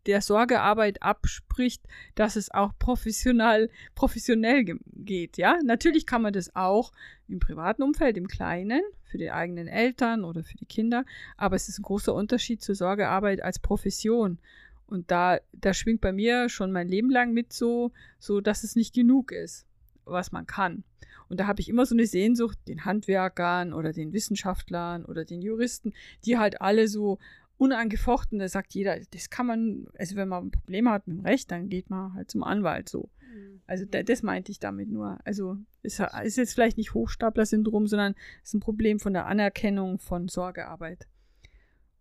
der 0.06 0.20
Sorgearbeit 0.20 1.02
abspricht, 1.02 1.82
dass 2.14 2.36
es 2.36 2.50
auch 2.50 2.72
professionell, 2.78 3.70
professionell 3.94 4.78
geht. 4.92 5.36
Ja, 5.36 5.58
natürlich 5.64 6.06
kann 6.06 6.22
man 6.22 6.32
das 6.32 6.54
auch 6.54 6.92
im 7.28 7.40
privaten 7.40 7.82
Umfeld, 7.82 8.16
im 8.16 8.28
Kleinen, 8.28 8.82
für 9.04 9.18
die 9.18 9.30
eigenen 9.30 9.68
Eltern 9.68 10.24
oder 10.24 10.42
für 10.42 10.56
die 10.56 10.66
Kinder, 10.66 11.04
aber 11.36 11.56
es 11.56 11.68
ist 11.68 11.78
ein 11.78 11.84
großer 11.84 12.14
Unterschied 12.14 12.62
zur 12.62 12.74
Sorgearbeit 12.74 13.42
als 13.42 13.58
Profession. 13.58 14.38
Und 14.86 15.10
da, 15.10 15.38
da 15.52 15.72
schwingt 15.72 16.00
bei 16.00 16.12
mir 16.12 16.48
schon 16.48 16.72
mein 16.72 16.88
Leben 16.88 17.10
lang 17.10 17.32
mit 17.32 17.52
so, 17.52 17.92
so 18.18 18.40
dass 18.40 18.64
es 18.64 18.76
nicht 18.76 18.94
genug 18.94 19.32
ist, 19.32 19.66
was 20.04 20.32
man 20.32 20.46
kann. 20.46 20.84
Und 21.28 21.40
da 21.40 21.46
habe 21.46 21.60
ich 21.60 21.68
immer 21.68 21.86
so 21.86 21.94
eine 21.94 22.06
Sehnsucht, 22.06 22.58
den 22.68 22.84
Handwerkern 22.84 23.72
oder 23.72 23.92
den 23.92 24.12
Wissenschaftlern 24.12 25.04
oder 25.04 25.24
den 25.24 25.42
Juristen, 25.42 25.94
die 26.24 26.38
halt 26.38 26.60
alle 26.60 26.88
so 26.88 27.18
unangefochten, 27.64 28.38
da 28.38 28.48
sagt 28.48 28.74
jeder, 28.74 28.98
das 29.10 29.30
kann 29.30 29.46
man, 29.46 29.86
also 29.98 30.16
wenn 30.16 30.28
man 30.28 30.46
ein 30.46 30.50
Problem 30.50 30.88
hat 30.88 31.06
mit 31.06 31.18
dem 31.18 31.24
Recht, 31.24 31.50
dann 31.50 31.68
geht 31.68 31.90
man 31.90 32.14
halt 32.14 32.30
zum 32.30 32.44
Anwalt 32.44 32.88
so. 32.88 33.10
Mhm. 33.34 33.60
Also 33.66 33.84
da, 33.84 34.02
das 34.02 34.22
meinte 34.22 34.52
ich 34.52 34.58
damit 34.58 34.90
nur. 34.90 35.18
Also 35.24 35.56
es 35.82 35.98
ist 35.98 36.36
jetzt 36.36 36.54
vielleicht 36.54 36.76
nicht 36.76 36.94
Hochstapler-Syndrom, 36.94 37.86
sondern 37.86 38.14
es 38.42 38.50
ist 38.50 38.54
ein 38.54 38.60
Problem 38.60 39.00
von 39.00 39.12
der 39.12 39.26
Anerkennung 39.26 39.98
von 39.98 40.28
Sorgearbeit. 40.28 41.08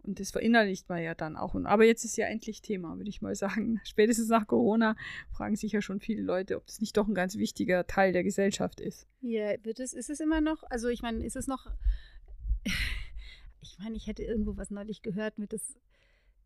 Und 0.04 0.20
das 0.20 0.32
verinnerlicht 0.32 0.90
man 0.90 1.02
ja 1.02 1.16
dann 1.16 1.38
auch. 1.38 1.56
Aber 1.64 1.86
jetzt 1.86 2.04
ist 2.04 2.18
ja 2.18 2.28
endlich 2.28 2.62
Thema, 2.62 2.98
würde 2.98 3.10
ich 3.10 3.22
mal 3.22 3.36
sagen. 3.36 3.80
Spätestens 3.86 4.28
nach 4.28 4.48
Corona 4.48 4.98
fragen 5.32 5.56
sich 5.56 5.72
ja 5.72 5.82
schon 5.82 6.02
viele 6.02 6.22
Leute, 6.22 6.58
ob 6.58 6.68
das 6.68 6.82
nicht 6.82 6.98
doch 6.98 7.08
ein 7.08 7.16
ganz 7.16 7.38
wichtiger 7.38 7.88
Teil 7.88 8.12
der 8.12 8.24
Gesellschaft 8.24 8.82
ist. 8.82 9.08
Ja, 9.22 9.54
wird 9.64 9.80
es, 9.80 9.94
ist 9.94 10.10
es 10.10 10.20
immer 10.20 10.42
noch, 10.42 10.64
also 10.70 10.90
ich 10.90 11.02
meine, 11.02 11.26
ist 11.26 11.38
es 11.38 11.48
noch 11.48 11.68
ich 13.64 13.80
meine, 13.80 13.96
ich 13.96 14.08
hätte 14.08 14.24
irgendwo 14.24 14.58
was 14.58 14.70
neulich 14.70 15.02
gehört, 15.02 15.38
mit 15.38 15.54
dass 15.54 15.76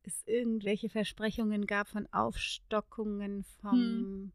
es 0.03 0.23
irgendwelche 0.25 0.89
Versprechungen 0.89 1.67
gab 1.67 1.89
von 1.89 2.07
Aufstockungen 2.13 3.43
vom 3.61 3.71
hm. 3.71 4.31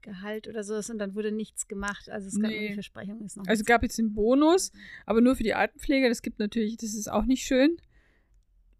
Gehalt 0.00 0.48
oder 0.48 0.62
sowas 0.62 0.88
und 0.90 0.98
dann 0.98 1.14
wurde 1.14 1.32
nichts 1.32 1.68
gemacht. 1.68 2.08
Also 2.08 2.28
es 2.28 2.40
gab 2.40 2.50
nee. 2.50 2.68
die 2.68 2.74
Versprechung 2.74 3.20
ist 3.24 3.36
noch. 3.36 3.46
Also 3.46 3.60
es 3.60 3.66
gab 3.66 3.82
jetzt 3.82 3.98
den 3.98 4.14
Bonus, 4.14 4.72
aber 5.04 5.20
nur 5.20 5.36
für 5.36 5.42
die 5.42 5.54
Altenpfleger. 5.54 6.08
Das 6.08 6.22
gibt 6.22 6.38
natürlich, 6.38 6.76
das 6.76 6.94
ist 6.94 7.10
auch 7.10 7.24
nicht 7.24 7.44
schön. 7.44 7.76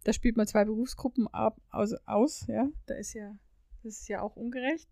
Da 0.05 0.13
spielt 0.13 0.37
man 0.37 0.47
zwei 0.47 0.65
Berufsgruppen 0.65 1.27
ab, 1.29 1.61
aus, 1.71 1.93
aus, 2.07 2.47
ja. 2.47 2.69
Da 2.87 2.95
ist 2.95 3.13
ja, 3.15 3.37
das 3.83 4.01
ist 4.01 4.09
ja 4.09 4.23
auch 4.23 4.37
ungerecht. 4.37 4.89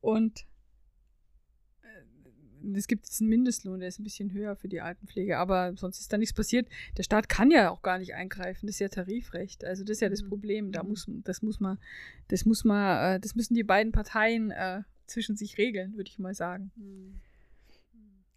Und 0.00 0.44
es 2.74 2.86
gibt 2.86 3.06
jetzt 3.06 3.20
einen 3.20 3.30
Mindestlohn, 3.30 3.80
der 3.80 3.88
ist 3.88 3.98
ein 3.98 4.04
bisschen 4.04 4.32
höher 4.32 4.56
für 4.56 4.68
die 4.68 4.80
Altenpflege, 4.80 5.38
aber 5.38 5.74
sonst 5.76 6.00
ist 6.00 6.12
da 6.12 6.18
nichts 6.18 6.34
passiert. 6.34 6.68
Der 6.96 7.02
Staat 7.02 7.28
kann 7.28 7.50
ja 7.50 7.70
auch 7.70 7.82
gar 7.82 7.98
nicht 7.98 8.14
eingreifen, 8.14 8.66
das 8.66 8.76
ist 8.76 8.80
ja 8.80 8.88
Tarifrecht. 8.88 9.64
Also 9.64 9.84
das 9.84 9.96
ist 9.96 10.00
ja 10.00 10.08
das 10.08 10.22
mhm. 10.22 10.28
Problem. 10.28 10.72
Da 10.72 10.82
mhm. 10.82 10.90
muss, 10.90 11.06
das 11.24 11.42
muss 11.42 11.60
man, 11.60 11.78
das 12.28 12.44
muss 12.44 12.64
man, 12.64 13.16
äh, 13.16 13.20
das 13.20 13.34
müssen 13.34 13.54
die 13.54 13.64
beiden 13.64 13.92
Parteien 13.92 14.50
äh, 14.50 14.82
zwischen 15.06 15.36
sich 15.36 15.58
regeln, 15.58 15.96
würde 15.96 16.10
ich 16.10 16.18
mal 16.18 16.34
sagen. 16.34 16.70
Mhm. 16.76 17.20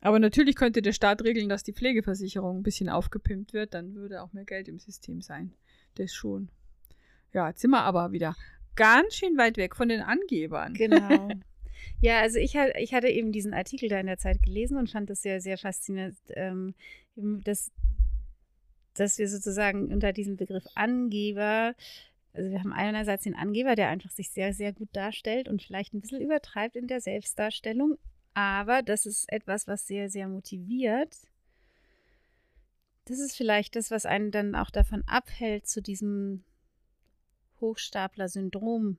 Aber 0.02 0.20
natürlich 0.20 0.56
könnte 0.56 0.82
der 0.84 0.94
Staat 0.94 1.24
regeln, 1.24 1.50
dass 1.50 1.64
die 1.64 1.74
Pflegeversicherung 1.74 2.58
ein 2.60 2.64
bisschen 2.64 2.90
aufgepimpt 2.90 3.54
wird, 3.54 3.74
dann 3.74 3.96
würde 3.96 4.22
auch 4.22 4.34
mehr 4.34 4.46
Geld 4.46 4.68
im 4.68 4.78
System 4.78 5.22
sein. 5.22 5.54
Das 5.96 6.14
schon. 6.14 6.50
Ja, 7.34 7.50
jetzt 7.50 7.62
sind 7.62 7.72
wir 7.72 7.82
aber 7.82 8.12
wieder 8.12 8.36
ganz 8.76 9.16
schön 9.16 9.38
weit 9.38 9.58
weg 9.58 9.76
von 9.76 9.90
den 9.90 10.02
Angebern. 10.02 10.74
Genau. 10.74 11.30
Ja, 12.02 12.22
also 12.22 12.38
ich, 12.38 12.56
ich 12.56 12.94
hatte 12.94 13.08
eben 13.08 13.32
diesen 13.32 13.54
Artikel 13.54 13.90
da 13.90 14.00
in 14.00 14.08
der 14.08 14.18
Zeit 14.18 14.42
gelesen 14.44 14.78
und 14.78 14.90
fand 14.90 15.10
das 15.10 15.22
sehr, 15.22 15.42
sehr 15.42 15.58
faszinierend, 15.58 16.18
ähm, 16.30 16.74
dass, 17.16 17.72
dass 18.94 19.18
wir 19.18 19.28
sozusagen 19.28 19.92
unter 19.94 20.14
diesem 20.14 20.38
Begriff 20.38 20.66
Angeber, 20.76 21.76
also 22.34 22.50
wir 22.50 22.60
haben 22.60 22.74
einerseits 22.74 23.24
den 23.24 23.36
Angeber, 23.36 23.76
der 23.76 23.90
einfach 23.90 24.12
sich 24.12 24.30
sehr, 24.30 24.54
sehr 24.54 24.74
gut 24.74 24.90
darstellt 24.94 25.48
und 25.48 25.64
vielleicht 25.64 25.94
ein 25.94 26.02
bisschen 26.02 26.22
übertreibt 26.22 26.76
in 26.76 26.88
der 26.88 27.02
Selbstdarstellung, 27.02 27.98
aber 28.34 28.82
das 28.82 29.06
ist 29.06 29.32
etwas, 29.32 29.68
was 29.68 29.88
sehr, 29.88 30.10
sehr 30.10 30.28
motiviert. 30.28 31.16
Das 33.06 33.20
ist 33.20 33.38
vielleicht 33.38 33.76
das, 33.76 33.92
was 33.92 34.06
einen 34.06 34.32
dann 34.32 34.56
auch 34.56 34.72
davon 34.72 35.04
abhält, 35.08 35.68
zu 35.68 35.82
diesem 35.82 36.44
Hochstapler-Syndrom 37.62 38.98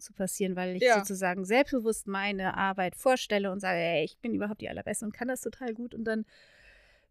zu 0.00 0.12
passieren, 0.12 0.56
weil 0.56 0.76
ich 0.76 0.82
ja. 0.82 0.98
sozusagen 0.98 1.44
selbstbewusst 1.44 2.06
meine 2.06 2.56
Arbeit 2.56 2.96
vorstelle 2.96 3.50
und 3.52 3.60
sage, 3.60 3.78
ey, 3.78 4.04
ich 4.04 4.18
bin 4.18 4.34
überhaupt 4.34 4.60
die 4.60 4.68
Allerbeste 4.68 5.04
und 5.04 5.12
kann 5.12 5.28
das 5.28 5.40
total 5.40 5.74
gut 5.74 5.94
und 5.94 6.04
dann 6.04 6.24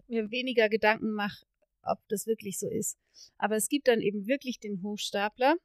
mir 0.08 0.31
weniger 0.31 0.69
Gedanken 0.69 1.12
mache, 1.12 1.46
ob 1.84 2.00
das 2.08 2.27
wirklich 2.27 2.60
so 2.60 2.67
ist. 2.67 2.98
Aber 3.38 3.55
es 3.55 3.69
gibt 3.69 3.88
dann 3.88 4.01
eben 4.01 4.27
wirklich 4.27 4.60
den 4.60 4.81
Hochstapler, 4.81 5.55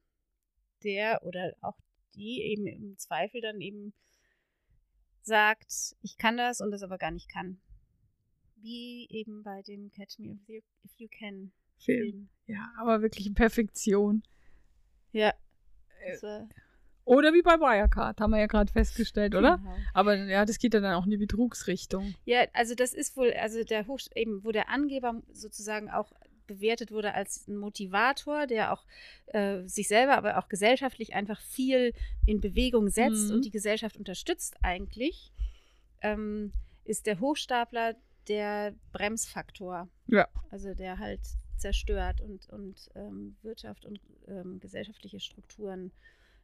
der 0.83 1.23
oder 1.23 1.53
auch 1.61 1.77
die 2.15 2.41
eben 2.41 2.67
im 2.67 2.97
Zweifel 2.97 3.41
dann 3.41 3.59
eben 3.59 3.93
sagt, 5.21 5.95
ich 6.01 6.17
kann 6.17 6.37
das 6.37 6.61
und 6.61 6.71
das 6.71 6.83
aber 6.83 6.97
gar 6.97 7.11
nicht 7.11 7.29
kann. 7.29 7.59
Wie 8.57 9.07
eben 9.09 9.43
bei 9.43 9.61
dem 9.63 9.91
Catch 9.91 10.19
Me 10.19 10.33
If 10.33 10.47
You, 10.47 10.61
if 10.83 10.93
you 10.97 11.07
Can 11.09 11.51
Film. 11.77 12.29
Ja, 12.47 12.71
aber 12.77 13.01
wirklich 13.01 13.27
in 13.27 13.35
Perfektion. 13.35 14.23
Ja. 15.11 15.33
Äh, 15.99 16.45
oder 17.05 17.33
wie 17.33 17.43
bei 17.43 17.59
Wirecard, 17.59 18.19
haben 18.19 18.31
wir 18.31 18.39
ja 18.39 18.47
gerade 18.47 18.71
festgestellt, 18.71 19.35
oder? 19.35 19.57
Genau. 19.57 19.75
Aber 19.93 20.15
ja, 20.15 20.43
das 20.43 20.57
geht 20.57 20.73
ja 20.73 20.79
dann 20.79 20.95
auch 20.95 21.05
in 21.05 21.11
die 21.11 21.17
Betrugsrichtung. 21.17 22.15
Ja, 22.25 22.45
also 22.53 22.75
das 22.75 22.93
ist 22.93 23.15
wohl, 23.15 23.31
also 23.33 23.63
der 23.63 23.87
Hoch, 23.87 23.99
eben, 24.15 24.43
wo 24.43 24.51
der 24.51 24.69
Angeber 24.69 25.21
sozusagen 25.31 25.89
auch 25.89 26.11
bewertet 26.47 26.91
wurde 26.91 27.13
als 27.13 27.47
ein 27.47 27.57
Motivator, 27.57 28.47
der 28.47 28.73
auch 28.73 28.85
äh, 29.27 29.63
sich 29.63 29.87
selber, 29.87 30.17
aber 30.17 30.37
auch 30.37 30.49
gesellschaftlich 30.49 31.13
einfach 31.13 31.39
viel 31.41 31.93
in 32.25 32.41
Bewegung 32.41 32.89
setzt 32.89 33.29
mhm. 33.29 33.35
und 33.35 33.45
die 33.45 33.51
Gesellschaft 33.51 33.97
unterstützt 33.97 34.55
eigentlich, 34.61 35.31
ähm, 36.01 36.53
ist 36.83 37.05
der 37.05 37.19
Hochstapler 37.19 37.95
der 38.27 38.73
Bremsfaktor. 38.91 39.87
Ja. 40.07 40.27
Also 40.49 40.73
der 40.73 40.99
halt 40.99 41.21
zerstört 41.57 42.21
und, 42.21 42.49
und 42.49 42.89
ähm, 42.95 43.37
Wirtschaft 43.41 43.85
und 43.85 43.99
ähm, 44.27 44.59
gesellschaftliche 44.59 45.19
Strukturen 45.19 45.91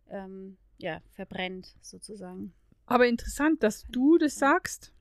ähm, 0.09 0.57
ja, 0.77 0.99
verbrennt, 1.11 1.75
sozusagen. 1.81 2.53
Aber 2.85 3.07
interessant, 3.07 3.63
dass 3.63 3.85
du 3.89 4.17
das 4.17 4.35
sagst. 4.35 4.91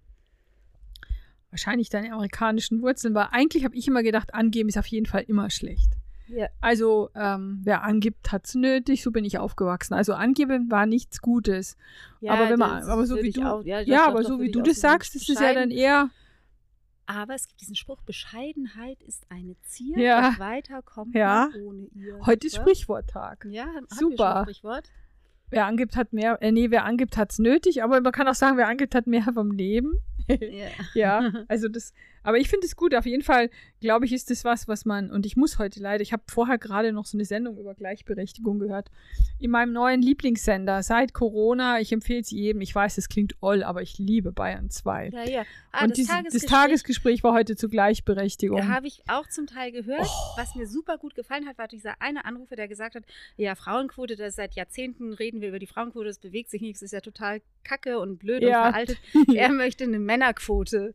Wahrscheinlich 1.51 1.89
deine 1.89 2.13
amerikanischen 2.13 2.81
Wurzeln, 2.81 3.15
weil 3.15 3.29
eigentlich 3.33 3.65
habe 3.65 3.75
ich 3.75 3.89
immer 3.89 4.03
gedacht, 4.05 4.35
angeben 4.35 4.69
ist 4.69 4.79
auf 4.79 4.87
jeden 4.87 5.07
Fall 5.07 5.25
immer 5.27 5.51
schlecht. 5.51 5.91
Ja. 6.29 6.47
Also, 6.61 7.11
ähm, 7.17 7.59
wer 7.65 7.83
angibt, 7.83 8.31
hat 8.31 8.47
es 8.47 8.55
nötig, 8.55 9.03
so 9.03 9.11
bin 9.11 9.25
ich 9.25 9.39
aufgewachsen. 9.39 9.95
Also 9.95 10.15
angeben 10.15 10.71
war 10.71 10.87
nichts 10.87 11.21
Gutes. 11.21 11.77
Ja, 12.21 12.35
aber 12.35 12.51
wenn 12.51 12.59
man, 12.61 12.85
aber 12.85 13.05
so 13.05 13.17
wie 13.21 13.33
du, 13.33 13.43
auch- 13.43 13.65
ja, 13.65 13.81
ja, 13.81 14.07
aber 14.07 14.23
so 14.23 14.39
wie 14.41 14.53
du 14.53 14.63
das 14.63 14.79
sagst, 14.81 15.17
ist 15.17 15.29
es 15.29 15.41
ja 15.41 15.53
dann 15.55 15.73
eher, 15.73 16.11
Aber 17.07 17.35
es 17.35 17.49
gibt 17.49 17.61
diesen 17.61 17.75
Spruch, 17.75 18.03
Bescheidenheit 18.03 19.03
ist 19.03 19.27
eine 19.31 19.57
Zier, 19.63 19.99
Ja. 19.99 20.35
weiter 20.39 20.81
kommt 20.83 21.15
Ja. 21.15 21.49
ohne 21.65 21.87
ihr. 21.95 22.19
heute 22.27 22.47
ist? 22.47 22.57
Sprichworttag. 22.57 23.45
Ja, 23.49 23.67
Super. 23.89 24.43
Sprichwort. 24.45 24.91
Wer 25.53 25.67
angibt, 25.67 25.97
hat 25.97 26.13
mehr, 26.13 26.39
äh, 26.41 26.53
nee, 26.53 26.71
wer 26.71 26.85
angibt, 26.85 27.17
hat 27.17 27.33
es 27.33 27.41
nötig, 27.41 27.83
aber 27.83 28.01
man 28.01 28.13
kann 28.13 28.29
auch 28.29 28.35
sagen, 28.37 28.57
wer 28.57 28.69
angibt, 28.69 28.95
hat 28.95 29.09
mehr 29.09 29.23
vom 29.35 29.51
Leben. 29.51 29.99
Ja. 30.29 30.39
Ja, 30.95 31.19
also 31.49 31.69
das, 31.69 31.93
aber 32.23 32.39
ich 32.39 32.49
finde 32.49 32.67
es 32.67 32.77
gut. 32.77 32.95
Auf 32.95 33.07
jeden 33.07 33.23
Fall, 33.23 33.51
glaube 33.81 34.05
ich, 34.05 34.13
ist 34.13 34.31
das 34.31 34.45
was, 34.45 34.69
was 34.69 34.85
man, 34.85 35.11
und 35.11 35.27
ich 35.27 35.37
muss 35.37 35.59
heute 35.59 35.81
leider, 35.81 36.03
ich 36.03 36.13
habe 36.13 36.23
vorher 36.31 36.59
gerade 36.59 36.93
noch 36.93 37.07
so 37.07 37.17
eine 37.17 37.25
Sendung 37.25 37.59
über 37.59 37.75
Gleichberechtigung 37.75 38.59
gehört, 38.59 38.91
in 39.39 39.51
meinem 39.51 39.73
neuen 39.73 40.03
Lieblingssender 40.03 40.83
seit 40.83 41.13
Corona. 41.15 41.81
Ich 41.81 41.93
empfehle 41.93 42.21
es 42.21 42.31
jedem. 42.31 42.61
Ich 42.61 42.75
weiß, 42.75 42.99
es 42.99 43.09
klingt 43.09 43.35
oll, 43.41 43.63
aber 43.63 43.83
ich 43.83 43.99
liebe 43.99 44.33
Bayern 44.33 44.71
2. 44.71 45.11
Ja, 45.13 45.25
ja. 45.29 45.43
Ah, 45.73 45.85
und 45.85 45.91
das, 45.91 45.97
dieses- 45.97 46.09
das 46.09 46.15
Tagesgespräch, 46.15 46.51
Tagesgespräch 46.51 47.23
war 47.25 47.33
heute 47.33 47.57
zur 47.57 47.71
Gleichberechtigung. 47.71 48.59
Da 48.59 48.69
habe 48.69 48.87
ich 48.87 49.03
auch 49.09 49.27
zum 49.29 49.47
Teil 49.47 49.73
gehört. 49.73 50.03
Oh. 50.07 50.37
Was 50.39 50.55
mir 50.55 50.67
super 50.67 50.99
gut 50.99 51.15
gefallen 51.15 51.47
hat, 51.47 51.59
war 51.59 51.69
dieser 51.69 52.01
eine 52.01 52.25
Anrufer, 52.25 52.57
der 52.57 52.69
gesagt 52.69 52.95
hat, 52.95 53.05
ja, 53.37 53.55
Frauenquote, 53.55 54.17
das 54.17 54.37
seit 54.37 54.55
Jahrzehnten 54.55 55.13
reden 55.13 55.41
wir 55.41 55.49
über 55.49 55.59
die 55.59 55.67
Frauenquote, 55.67 56.07
das 56.07 56.19
bewegt 56.19 56.51
sich 56.51 56.61
nichts, 56.61 56.83
ist 56.83 56.93
ja 56.93 57.01
total 57.01 57.41
kacke 57.65 57.99
und 57.99 58.19
blöd 58.19 58.43
Ja. 58.43 58.67
und 58.67 58.71
veraltet. 58.73 58.99
Er 59.35 59.51
möchte 59.53 59.85
eine 59.85 59.99
Männerquote. 59.99 60.95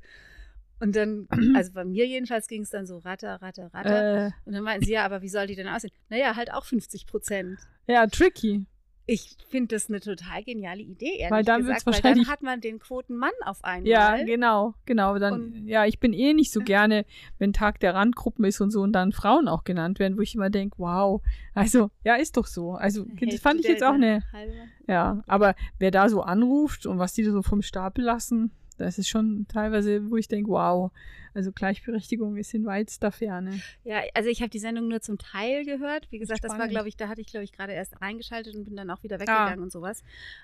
Und 0.80 0.96
dann, 0.96 1.28
also 1.56 1.72
bei 1.74 1.86
mir 1.86 2.06
jedenfalls 2.06 2.48
ging 2.48 2.62
es 2.64 2.70
dann 2.70 2.86
so 2.86 2.98
ratter, 3.00 3.42
ratter, 3.42 3.70
ratter. 3.74 4.28
äh, 4.28 4.32
Und 4.46 4.54
dann 4.54 4.64
meinten 4.64 4.86
sie, 4.86 4.92
ja, 4.94 5.06
aber 5.06 5.22
wie 5.22 5.30
soll 5.30 5.48
die 5.48 5.56
denn 5.56 5.68
aussehen? 5.68 5.92
Naja, 6.10 6.36
halt 6.36 6.54
auch 6.54 6.66
50 6.66 7.06
Prozent. 7.08 7.60
ja, 7.88 8.06
tricky. 8.08 8.66
Ich 9.08 9.38
finde 9.50 9.76
das 9.76 9.88
eine 9.88 10.00
total 10.00 10.44
geniale 10.44 10.82
Idee, 10.82 11.18
ehrlich 11.18 11.30
Weil 11.30 11.44
dann 11.44 11.62
gesagt, 11.62 11.86
wird's 11.86 11.86
weil 11.86 11.94
wahrscheinlich- 11.94 12.26
dann 12.26 12.34
hat 12.34 12.42
man 12.42 12.60
den 12.60 12.80
Quotenmann 12.80 13.30
auf 13.46 13.64
einmal. 13.64 13.88
Ja, 13.88 14.18
genau, 14.24 14.74
genau. 14.88 15.20
Dann, 15.20 15.34
Und- 15.34 15.68
ja, 15.68 15.86
ich 15.86 16.00
bin 16.00 16.12
eh 16.12 16.34
nicht 16.34 16.52
so 16.52 16.60
gerne, 16.62 17.06
wenn 17.38 17.54
Tag 17.54 17.80
der 17.82 17.94
Randgruppen 17.94 18.44
ist 18.46 18.62
und 18.62 18.72
so 18.72 18.82
und 18.82 18.94
dann 18.94 19.12
Frauen 19.12 19.48
auch 19.48 19.64
genannt 19.64 20.00
werden, 20.00 20.18
wo 20.18 20.22
ich 20.22 20.34
immer 20.34 20.50
denke, 20.50 20.80
wow. 20.80 21.22
Also, 21.54 21.92
ja, 22.04 22.16
ist 22.16 22.36
doch 22.36 22.48
so. 22.48 22.72
Also, 22.72 23.06
das 23.22 23.40
fand 23.42 23.60
ich 23.60 23.68
jetzt 23.68 23.84
auch 23.84 23.94
eine, 23.94 24.24
halbe. 24.34 24.54
ja, 24.88 25.24
aber 25.28 25.54
wer 25.78 25.92
da 25.92 26.10
so 26.10 26.24
anruft 26.24 26.88
und 26.88 26.98
was 26.98 27.14
die 27.14 27.24
da 27.24 27.32
so 27.32 27.44
vom 27.44 27.62
Stapel 27.62 28.04
lassen, 28.04 28.54
das 28.78 28.98
ist 28.98 29.08
schon 29.10 29.46
teilweise, 29.48 30.10
wo 30.10 30.18
ich 30.18 30.28
denke, 30.28 30.50
wow. 30.52 30.92
Also 31.34 31.52
Gleichberechtigung 31.52 32.38
ist 32.38 32.54
in 32.54 32.66
weitster 32.66 33.12
Ferne. 33.12 33.60
Ja, 33.84 34.02
also 34.14 34.30
ich 34.30 34.42
habe 34.42 34.50
die 34.50 34.60
Sendung 34.60 34.88
nur 34.88 35.02
zum 35.02 35.18
Teil 35.18 35.66
gehört. 35.66 36.08
Wie 36.12 36.20
gesagt, 36.20 36.44
das 36.44 36.50
war, 36.52 36.58
Spannend. 36.58 36.72
glaube 36.72 36.88
ich, 36.88 36.96
da 36.98 37.08
hatte 37.08 37.22
ich, 37.22 37.28
glaube 37.28 37.44
ich, 37.44 37.52
gerade 37.52 37.74
erst 37.74 38.00
reingeschaltet 38.02 38.56
und 38.56 38.64
bin 38.66 38.76
dann 38.76 38.90
auch 38.90 39.04
wieder 39.04 39.18
Ah. 39.18 39.20
weggegangen 39.20 39.60
und 39.62 39.72
sowas. 39.72 40.02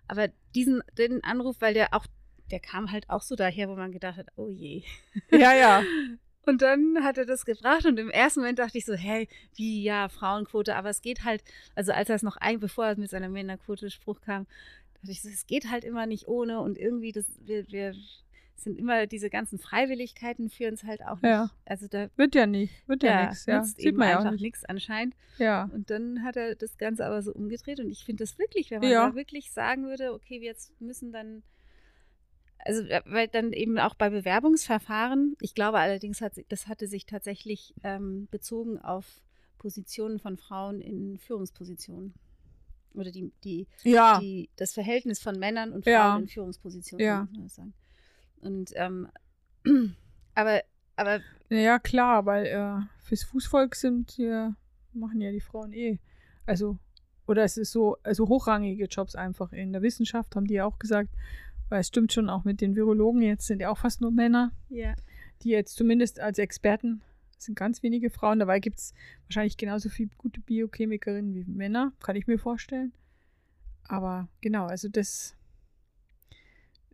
Aber 0.08 0.28
diesen 0.56 0.82
den 0.98 1.24
Anruf, 1.24 1.58
weil 1.60 1.74
der 1.74 1.94
auch, 1.94 2.06
der 2.52 2.60
kam 2.60 2.92
halt 2.92 3.10
auch 3.10 3.22
so 3.22 3.36
daher, 3.36 3.70
wo 3.70 3.76
man 3.76 3.92
gedacht 3.92 4.18
hat, 4.18 4.28
oh 4.36 4.50
je. 4.50 4.84
Ja, 5.32 5.54
ja. 5.54 5.84
Und 6.44 6.64
dann 6.64 7.04
hat 7.04 7.20
er 7.20 7.26
das 7.28 7.46
gebracht 7.46 7.86
und 7.86 8.00
im 8.00 8.10
ersten 8.10 8.40
Moment 8.40 8.58
dachte 8.58 8.76
ich 8.76 8.84
so, 8.86 8.96
hey, 8.96 9.30
wie 9.58 9.84
ja, 9.84 10.10
Frauenquote, 10.10 10.76
aber 10.76 10.90
es 10.90 11.04
geht 11.04 11.24
halt, 11.24 11.44
also 11.76 11.92
als 11.92 12.10
er 12.10 12.16
es 12.16 12.24
noch 12.24 12.36
ein, 12.38 12.60
bevor 12.60 12.88
er 12.88 12.98
mit 12.98 13.12
seiner 13.12 13.30
Männerquote-Spruch 13.30 14.22
kam, 14.22 14.48
es 15.08 15.48
geht 15.48 15.70
halt 15.70 15.84
immer 15.84 16.06
nicht 16.06 16.28
ohne 16.28 16.62
und 16.62 16.78
irgendwie, 16.78 17.12
das, 17.12 17.26
wir, 17.46 17.68
wir 17.72 17.94
sind 18.56 18.78
immer 18.78 19.08
diese 19.08 19.30
ganzen 19.30 19.58
Freiwilligkeiten 19.58 20.50
führen 20.50 20.76
es 20.76 20.84
halt 20.84 21.04
auch 21.04 21.16
nicht. 21.16 21.24
Ja. 21.32 21.50
Also 21.66 21.88
da 21.88 22.10
Wird 22.16 22.36
ja 22.36 22.46
nicht. 22.46 22.88
Wird 22.88 23.02
ja, 23.04 23.10
ja, 23.12 23.26
nichts. 23.30 23.46
Ja. 23.48 23.64
Sieht 23.64 23.80
eben 23.80 23.98
man 23.98 24.10
ja 24.10 24.16
auch 24.16 24.20
einfach 24.20 24.32
nicht. 24.34 24.42
nichts 24.42 24.66
anscheinend. 24.66 25.16
Ja. 25.40 25.64
Und 25.74 25.90
dann 25.90 26.24
hat 26.24 26.38
er 26.38 26.56
das 26.56 26.78
Ganze 26.78 27.06
aber 27.06 27.22
so 27.24 27.34
umgedreht 27.34 27.80
und 27.80 27.90
ich 27.90 28.04
finde 28.06 28.24
das 28.24 28.38
wirklich, 28.38 28.70
wenn 28.70 28.82
man 28.82 28.92
Ja. 28.92 29.10
da 29.10 29.16
wirklich 29.16 29.52
sagen 29.52 29.86
würde, 29.88 30.14
okay, 30.14 30.42
wir 30.42 30.48
jetzt 30.48 30.80
müssen 30.80 31.12
dann, 31.12 31.42
also 32.60 32.84
äh, 32.84 33.02
weil 33.06 33.28
dann 33.28 33.52
eben 33.54 33.80
auch 33.80 33.96
bei 33.96 34.10
Bewerbungsverfahren, 34.12 35.36
ich 35.42 35.56
glaube 35.56 35.80
allerdings, 35.80 36.22
hat, 36.22 36.34
das 36.50 36.68
hatte 36.68 36.88
sich 36.88 37.06
tatsächlich 37.08 37.74
ähm, 37.84 38.28
bezogen 38.30 38.78
auf 38.78 39.24
Positionen 39.58 40.20
von 40.20 40.38
Frauen 40.38 40.82
in 40.82 41.18
Führungspositionen. 41.18 42.14
Oder 42.94 43.12
die, 43.12 43.32
die, 43.44 43.68
Ja. 43.84 44.20
die, 44.20 44.50
das 44.56 44.74
Verhältnis 44.74 45.20
von 45.20 45.38
Männern 45.40 45.72
und 45.72 45.86
Ja. 45.86 46.12
Frauen 46.12 46.24
in 46.24 46.28
Führungspositionen, 46.28 47.06
Ja. 47.06 47.28
muss 47.30 47.38
man 47.38 47.48
sagen. 47.50 47.74
Und 48.42 48.72
ähm, 48.76 49.08
aber, 50.36 50.62
aber 50.96 51.20
Ja, 51.50 51.80
klar, 51.80 52.26
weil 52.26 52.46
äh, 52.48 52.82
fürs 53.04 53.24
Fußvolk 53.24 53.76
sind 53.76 54.18
ja, 54.18 54.56
machen 54.94 55.22
ja 55.22 55.32
die 55.32 55.42
Frauen 55.42 55.74
eh. 55.74 56.00
Also, 56.46 56.78
oder 57.28 57.44
es 57.44 57.58
ist 57.58 57.72
so, 57.72 57.98
also 58.04 58.28
hochrangige 58.28 58.86
Jobs 58.86 59.16
einfach 59.16 59.54
in 59.54 59.72
der 59.72 59.82
Wissenschaft, 59.82 60.36
haben 60.36 60.48
die 60.48 60.56
ja 60.56 60.66
auch 60.66 60.80
gesagt. 60.80 61.10
Weil 61.70 61.82
es 61.82 61.88
stimmt 61.88 62.12
schon 62.12 62.30
auch 62.30 62.44
mit 62.44 62.60
den 62.60 62.76
Virologen, 62.76 63.22
jetzt 63.22 63.48
sind 63.48 63.62
ja 63.62 63.70
auch 63.70 63.78
fast 63.78 64.02
nur 64.02 64.12
Männer, 64.12 64.52
ja. 64.68 64.94
die 65.44 65.50
jetzt 65.50 65.76
zumindest 65.78 66.20
als 66.20 66.38
Experten 66.38 67.02
es 67.42 67.46
sind 67.46 67.56
ganz 67.56 67.82
wenige 67.82 68.12
Frauen. 68.12 68.38
Dabei 68.38 68.60
gibt 68.60 68.78
es 68.78 68.94
wahrscheinlich 69.26 69.58
genauso 69.58 69.90
viele 69.90 70.12
gute 70.18 70.40
Biochemikerinnen 70.42 71.34
wie 71.34 71.44
Männer, 71.44 71.92
kann 72.00 72.16
ich 72.16 72.28
mir 72.28 72.38
vorstellen. 72.38 72.94
Aber 73.88 74.30
genau, 74.42 74.68
also 74.68 74.88
das, 74.90 75.36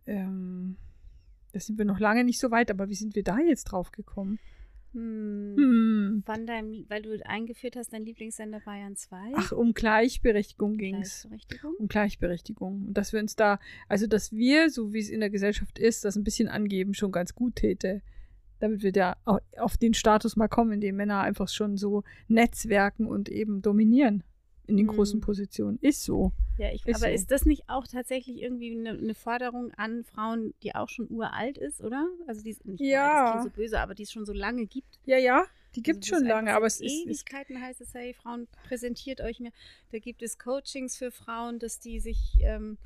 ähm, 0.06 0.78
da 1.52 1.60
sind 1.60 1.76
wir 1.76 1.84
noch 1.84 2.00
lange 2.00 2.24
nicht 2.24 2.40
so 2.40 2.50
weit, 2.50 2.70
aber 2.70 2.88
wie 2.88 2.94
sind 2.94 3.14
wir 3.14 3.22
da 3.22 3.38
jetzt 3.38 3.64
drauf 3.64 3.92
gekommen? 3.92 4.38
Hm. 4.94 5.54
Hm. 5.54 6.22
Wann 6.24 6.46
dein, 6.46 6.86
weil 6.88 7.02
du 7.02 7.14
eingeführt 7.26 7.76
hast, 7.76 7.92
dein 7.92 8.06
Lieblingssender 8.06 8.60
Bayern 8.60 8.96
2. 8.96 9.32
Ach, 9.34 9.52
um 9.52 9.74
Gleichberechtigung 9.74 10.78
ging 10.78 10.96
es. 10.96 11.26
Gleichberechtigung. 11.28 11.74
Um 11.78 11.88
Gleichberechtigung. 11.88 12.86
Und 12.86 12.94
dass 12.94 13.12
wir 13.12 13.20
uns 13.20 13.36
da, 13.36 13.60
also 13.86 14.06
dass 14.06 14.32
wir, 14.32 14.70
so 14.70 14.94
wie 14.94 15.00
es 15.00 15.10
in 15.10 15.20
der 15.20 15.28
Gesellschaft 15.28 15.78
ist, 15.78 16.06
das 16.06 16.16
ein 16.16 16.24
bisschen 16.24 16.48
angeben, 16.48 16.94
schon 16.94 17.12
ganz 17.12 17.34
gut 17.34 17.56
täte. 17.56 18.00
Damit 18.60 18.82
wir 18.82 18.92
da 18.92 19.16
au- 19.24 19.38
auf 19.58 19.76
den 19.76 19.94
Status 19.94 20.36
mal 20.36 20.48
kommen, 20.48 20.72
in 20.72 20.80
dem 20.80 20.96
Männer 20.96 21.20
einfach 21.20 21.48
schon 21.48 21.76
so 21.76 22.02
netzwerken 22.26 23.06
und 23.06 23.28
eben 23.28 23.62
dominieren 23.62 24.24
in 24.66 24.76
den 24.76 24.86
Mhm. 24.86 24.90
großen 24.90 25.20
Positionen. 25.20 25.78
Ist 25.80 26.02
so. 26.02 26.32
Ja, 26.58 26.70
ich, 26.72 26.84
Ist 26.86 26.96
aber 26.96 27.08
so. 27.08 27.14
ist 27.14 27.30
das 27.30 27.46
nicht 27.46 27.68
auch 27.68 27.86
tatsächlich 27.86 28.42
irgendwie 28.42 28.76
eine, 28.76 28.90
eine 28.90 29.14
Forderung 29.14 29.72
an 29.74 30.04
Frauen, 30.04 30.52
die 30.62 30.74
auch 30.74 30.88
schon 30.90 31.08
uralt 31.10 31.56
ist, 31.56 31.80
oder? 31.80 32.06
Also 32.26 32.42
die 32.42 32.50
ist 32.50 32.66
nicht 32.66 32.80
Ja. 32.80 33.30
uralt, 33.30 33.44
so 33.44 33.50
böse, 33.50 33.80
aber 33.80 33.94
die 33.94 34.02
es 34.02 34.12
schon 34.12 34.26
so 34.26 34.32
lange 34.34 34.66
gibt. 34.66 34.98
Ja, 35.06 35.16
ja, 35.16 35.44
die 35.74 35.82
gibt 35.82 36.04
es 36.04 36.12
Also, 36.12 36.16
wo 36.24 36.26
schon 36.26 36.28
lange, 36.28 36.52
aber 36.54 36.66
es 36.66 36.80
ist, 36.80 36.92
ist 36.92 37.06
Ewigkeiten 37.06 37.62
heißt 37.62 37.80
es, 37.80 37.94
hey, 37.94 38.12
Frauen, 38.12 38.46
präsentiert 38.66 39.20
euch 39.22 39.40
mir. 39.40 39.52
Da 39.92 40.00
gibt 40.00 40.20
es 40.22 40.36
Coachings 40.38 40.96
für 40.98 41.10
Frauen, 41.12 41.58
dass 41.60 41.78
die 41.80 42.00
sich 42.00 42.36
ähm, 42.42 42.76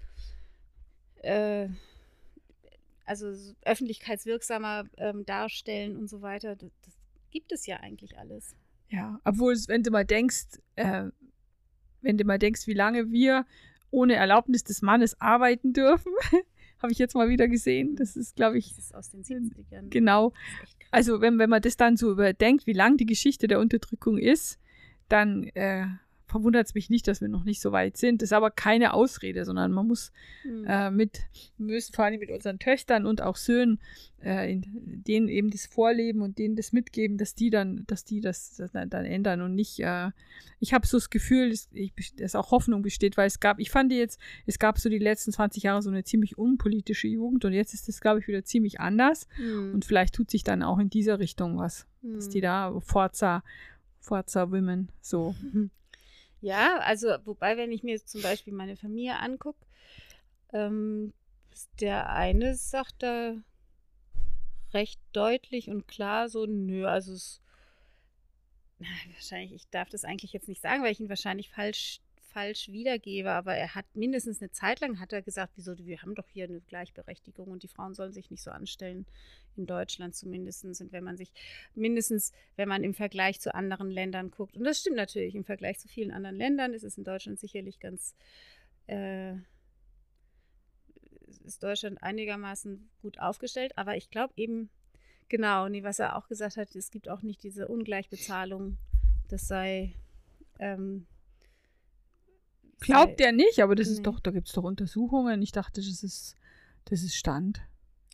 äh, 1.23 1.69
also 3.12 3.35
so 3.35 3.52
öffentlichkeitswirksamer 3.66 4.85
ähm, 4.97 5.26
darstellen 5.26 5.97
und 5.99 6.09
so 6.09 6.23
weiter. 6.23 6.57
Das, 6.57 6.71
das 6.83 6.95
gibt 7.31 7.52
es 7.52 7.66
ja 7.66 7.76
eigentlich 7.81 8.19
alles. 8.19 8.57
Ja, 8.88 9.21
obwohl, 9.25 9.52
es, 9.52 9.69
wenn 9.69 9.83
du 9.83 9.90
mal 9.90 10.07
denkst, 10.07 10.59
äh, 10.76 11.04
wenn 12.00 12.16
du 12.16 12.25
mal 12.25 12.38
denkst, 12.38 12.66
wie 12.66 12.73
lange 12.73 13.11
wir 13.11 13.45
ohne 13.90 14.14
Erlaubnis 14.14 14.64
des 14.64 14.81
Mannes 14.81 15.21
arbeiten 15.21 15.75
dürfen, 15.75 16.12
habe 16.83 16.90
ich 16.92 16.99
jetzt 16.99 17.14
mal 17.14 17.28
wieder 17.28 17.49
gesehen. 17.49 17.97
Das 17.97 18.16
ist, 18.16 18.35
glaube 18.35 18.57
ich, 18.57 18.71
Das 18.71 18.78
ist 18.78 18.95
aus 18.95 19.11
den 19.11 19.23
70ern. 19.23 19.90
genau. 19.90 20.33
Also, 20.90 21.21
wenn, 21.21 21.38
wenn 21.38 21.50
man 21.50 21.61
das 21.61 21.76
dann 21.76 21.99
so 21.99 22.11
überdenkt, 22.11 22.66
wie 22.66 22.73
lang 22.73 22.97
die 22.97 23.07
Geschichte 23.07 23.47
der 23.47 23.61
Unterdrückung 23.61 24.16
ist, 24.16 24.59
dann 25.09 25.45
äh, 25.54 25.87
verwundert 26.33 26.67
es 26.67 26.75
mich 26.75 26.91
nicht, 26.91 27.07
dass 27.07 27.21
wir 27.21 27.29
noch 27.29 27.45
nicht 27.45 27.61
so 27.61 27.71
weit 27.73 27.97
sind. 27.97 28.21
Das 28.23 28.29
ist 28.29 28.33
aber 28.33 28.51
keine 28.51 28.93
Ausrede, 28.95 29.45
sondern 29.45 29.71
man 29.73 29.87
muss 29.87 30.11
Hm. 30.43 30.65
äh, 30.67 30.91
mit, 30.91 31.21
wir 31.59 31.75
müssen 31.75 31.93
vor 31.95 32.05
allem 32.05 32.19
mit 32.19 32.31
unseren 32.31 32.59
Töchtern 32.59 33.07
und 33.07 33.23
auch 33.23 33.37
Söhnen 33.37 33.79
äh, 34.25 34.53
in, 34.53 34.62
denen 35.07 35.29
eben 35.29 35.51
das 35.51 35.67
vorleben 35.67 36.21
und 36.23 36.39
denen 36.39 36.57
das 36.57 36.73
mitgeben, 36.73 37.19
dass 37.19 37.35
die 37.35 37.51
dann, 37.51 37.85
dass 37.87 38.05
die 38.05 38.21
das, 38.21 38.57
das 38.57 38.73
dann, 38.73 38.91
dann 38.91 39.05
ändern 39.05 39.41
und 39.43 39.55
nicht, 39.55 39.79
äh, 39.81 40.11
ich 40.61 40.73
habe 40.75 40.87
so 40.87 40.97
das 40.97 41.11
Gefühl, 41.11 41.51
dass, 41.51 41.69
ich, 41.73 41.93
dass 42.17 42.35
auch 42.35 42.51
Hoffnung 42.51 42.83
besteht, 42.83 43.17
weil 43.17 43.27
es 43.27 43.41
gab, 43.41 43.59
ich 43.59 43.71
fand 43.71 43.93
jetzt, 43.93 44.19
es 44.47 44.59
gab 44.59 44.79
so 44.79 44.89
die 44.89 44.99
letzten 44.99 45.33
20 45.33 45.62
Jahre 45.65 45.83
so 45.83 45.91
eine 45.91 46.05
ziemlich 46.05 46.39
unpolitische 46.39 47.09
Jugend 47.09 47.45
und 47.45 47.53
jetzt 47.53 47.75
ist 47.75 47.89
das, 47.89 48.01
glaube 48.01 48.21
ich, 48.21 48.29
wieder 48.29 48.45
ziemlich 48.45 48.81
anders 48.81 49.27
Hm. 49.37 49.75
und 49.75 49.85
vielleicht 49.85 50.15
tut 50.15 50.31
sich 50.31 50.45
dann 50.45 50.62
auch 50.62 50.79
in 50.79 50.89
dieser 50.91 51.19
Richtung 51.19 51.59
was, 51.59 51.87
dass 52.03 52.29
die 52.29 52.39
Hm. 52.39 52.43
da 52.43 52.81
Forza, 52.81 53.43
Forza 54.01 54.51
Women, 54.51 54.89
so. 55.01 55.35
Ja, 56.43 56.79
also 56.81 57.09
wobei, 57.25 57.57
wenn 57.57 57.71
ich 57.71 57.85
mir 57.85 58.05
zum 58.05 58.21
Beispiel 58.21 58.53
meine 58.53 58.77
Familie 58.77 59.19
angucke, 59.21 59.65
ähm, 60.53 61.15
der 61.81 62.11
eine 62.11 62.57
sagt 62.57 62.97
da 63.03 63.37
recht 64.75 65.01
deutlich 65.13 65.71
und 65.71 65.87
klar 65.87 66.29
so, 66.29 66.45
nö, 66.47 66.87
also 66.87 67.13
es, 67.13 67.41
wahrscheinlich, 69.15 69.53
ich 69.53 69.71
darf 69.71 69.89
das 69.89 70.05
eigentlich 70.05 70.33
jetzt 70.33 70.49
nicht 70.49 70.61
sagen, 70.61 70.83
weil 70.83 70.91
ich 70.91 70.99
ihn 70.99 71.09
wahrscheinlich 71.09 71.49
falsch 71.49 72.01
falsch 72.33 72.69
wiedergebe, 72.69 73.31
aber 73.31 73.55
er 73.55 73.75
hat 73.75 73.85
mindestens 73.95 74.41
eine 74.41 74.51
Zeit 74.51 74.81
lang 74.81 74.99
hat 75.01 75.12
er 75.12 75.23
gesagt, 75.23 75.53
wieso, 75.57 75.77
wir 75.79 76.01
haben 76.03 76.15
doch 76.15 76.29
hier 76.29 76.45
eine 76.45 76.61
Gleichberechtigung 76.61 77.49
und 77.49 77.62
die 77.62 77.69
Frauen 77.69 77.95
sollen 77.95 78.12
sich 78.12 78.31
nicht 78.31 78.43
so 78.43 78.51
anstellen, 78.51 79.07
in 79.57 79.67
Deutschland 79.67 80.15
zumindest. 80.15 80.65
Und 80.65 80.93
wenn 80.93 81.05
man 81.05 81.17
sich, 81.17 81.33
mindestens, 81.75 82.33
wenn 82.57 82.69
man 82.69 82.85
im 82.85 82.95
Vergleich 82.95 83.41
zu 83.41 83.55
anderen 83.55 83.91
Ländern 83.91 84.31
guckt, 84.31 84.57
und 84.57 84.65
das 84.65 84.81
stimmt 84.81 84.97
natürlich, 84.97 85.35
im 85.35 85.45
Vergleich 85.45 85.79
zu 85.79 85.89
vielen 85.89 86.11
anderen 86.11 86.37
Ländern 86.37 86.75
ist 86.75 86.85
es 86.85 86.97
in 86.97 87.05
Deutschland 87.05 87.39
sicherlich 87.39 87.81
ganz, 87.81 88.15
äh, 88.87 89.35
ist 91.45 91.62
Deutschland 91.62 92.03
einigermaßen 92.03 92.89
gut 93.03 93.19
aufgestellt, 93.19 93.77
aber 93.77 93.97
ich 93.97 94.11
glaube 94.11 94.33
eben, 94.37 94.71
genau, 95.29 95.69
nee, 95.69 95.83
was 95.83 95.99
er 95.99 96.17
auch 96.17 96.29
gesagt 96.29 96.57
hat, 96.57 96.75
es 96.75 96.91
gibt 96.91 97.09
auch 97.09 97.23
nicht 97.23 97.43
diese 97.43 97.69
Ungleichbezahlung, 97.69 98.79
das 99.29 99.49
sei 99.49 99.95
ähm, 100.59 101.07
Glaubt 102.83 103.21
er 103.21 103.33
nicht, 103.33 103.61
aber 103.61 103.75
das 103.75 103.89
nee. 103.89 103.95
ist 103.95 104.07
doch, 104.07 104.21
da 104.21 104.31
gibt 104.31 104.49
es 104.49 104.55
doch 104.55 104.65
Untersuchungen. 104.65 105.43
Ich 105.43 105.53
dachte, 105.53 105.81
das 105.81 106.03
ist, 106.03 106.37
das 106.85 107.03
ist 107.03 107.15
Stand. 107.17 107.62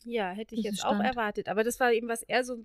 Ja, 0.05 0.31
hätte 0.31 0.55
ich 0.55 0.63
das 0.63 0.71
jetzt 0.71 0.85
auch 0.85 0.99
erwartet. 0.99 1.49
Aber 1.49 1.63
das 1.63 1.79
war 1.79 1.91
eben, 1.91 2.07
was 2.07 2.23
er 2.23 2.43
so 2.43 2.63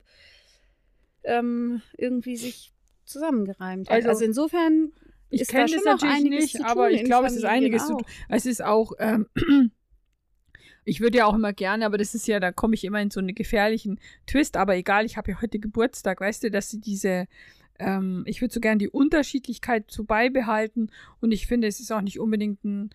ähm, 1.24 1.82
irgendwie 1.96 2.36
sich 2.36 2.72
zusammengereimt 3.04 3.88
hat. 3.88 3.96
Also, 3.96 4.08
also 4.10 4.24
insofern 4.24 4.92
ich 5.30 5.42
ist 5.42 5.54
da 5.54 5.66
schon 5.66 5.80
das 5.84 6.00
natürlich 6.00 6.30
nicht, 6.30 6.64
aber 6.64 6.90
ich 6.90 7.04
glaube, 7.04 7.26
es 7.26 7.36
ist 7.36 7.44
einiges 7.44 7.82
auch. 7.82 7.86
zu 7.86 7.92
tun. 7.94 8.06
Es 8.28 8.46
ist 8.46 8.62
auch, 8.62 8.92
ähm, 8.98 9.26
ich 10.84 11.00
würde 11.00 11.18
ja 11.18 11.26
auch 11.26 11.34
immer 11.34 11.52
gerne, 11.52 11.86
aber 11.86 11.98
das 11.98 12.14
ist 12.14 12.28
ja, 12.28 12.40
da 12.40 12.52
komme 12.52 12.74
ich 12.74 12.84
immer 12.84 13.00
in 13.00 13.10
so 13.10 13.20
einen 13.20 13.34
gefährlichen 13.34 14.00
Twist. 14.26 14.56
Aber 14.56 14.76
egal, 14.76 15.04
ich 15.04 15.16
habe 15.16 15.32
ja 15.32 15.40
heute 15.40 15.58
Geburtstag, 15.58 16.20
weißt 16.20 16.44
du, 16.44 16.50
dass 16.50 16.70
sie 16.70 16.80
diese 16.80 17.26
ähm, 17.78 18.24
ich 18.26 18.40
würde 18.40 18.54
so 18.54 18.60
gerne 18.60 18.78
die 18.78 18.88
Unterschiedlichkeit 18.88 19.90
so 19.90 20.04
beibehalten 20.04 20.90
und 21.20 21.32
ich 21.32 21.46
finde, 21.46 21.66
es 21.66 21.80
ist 21.80 21.92
auch 21.92 22.00
nicht 22.00 22.20
unbedingt 22.20 22.64
ein, 22.64 22.90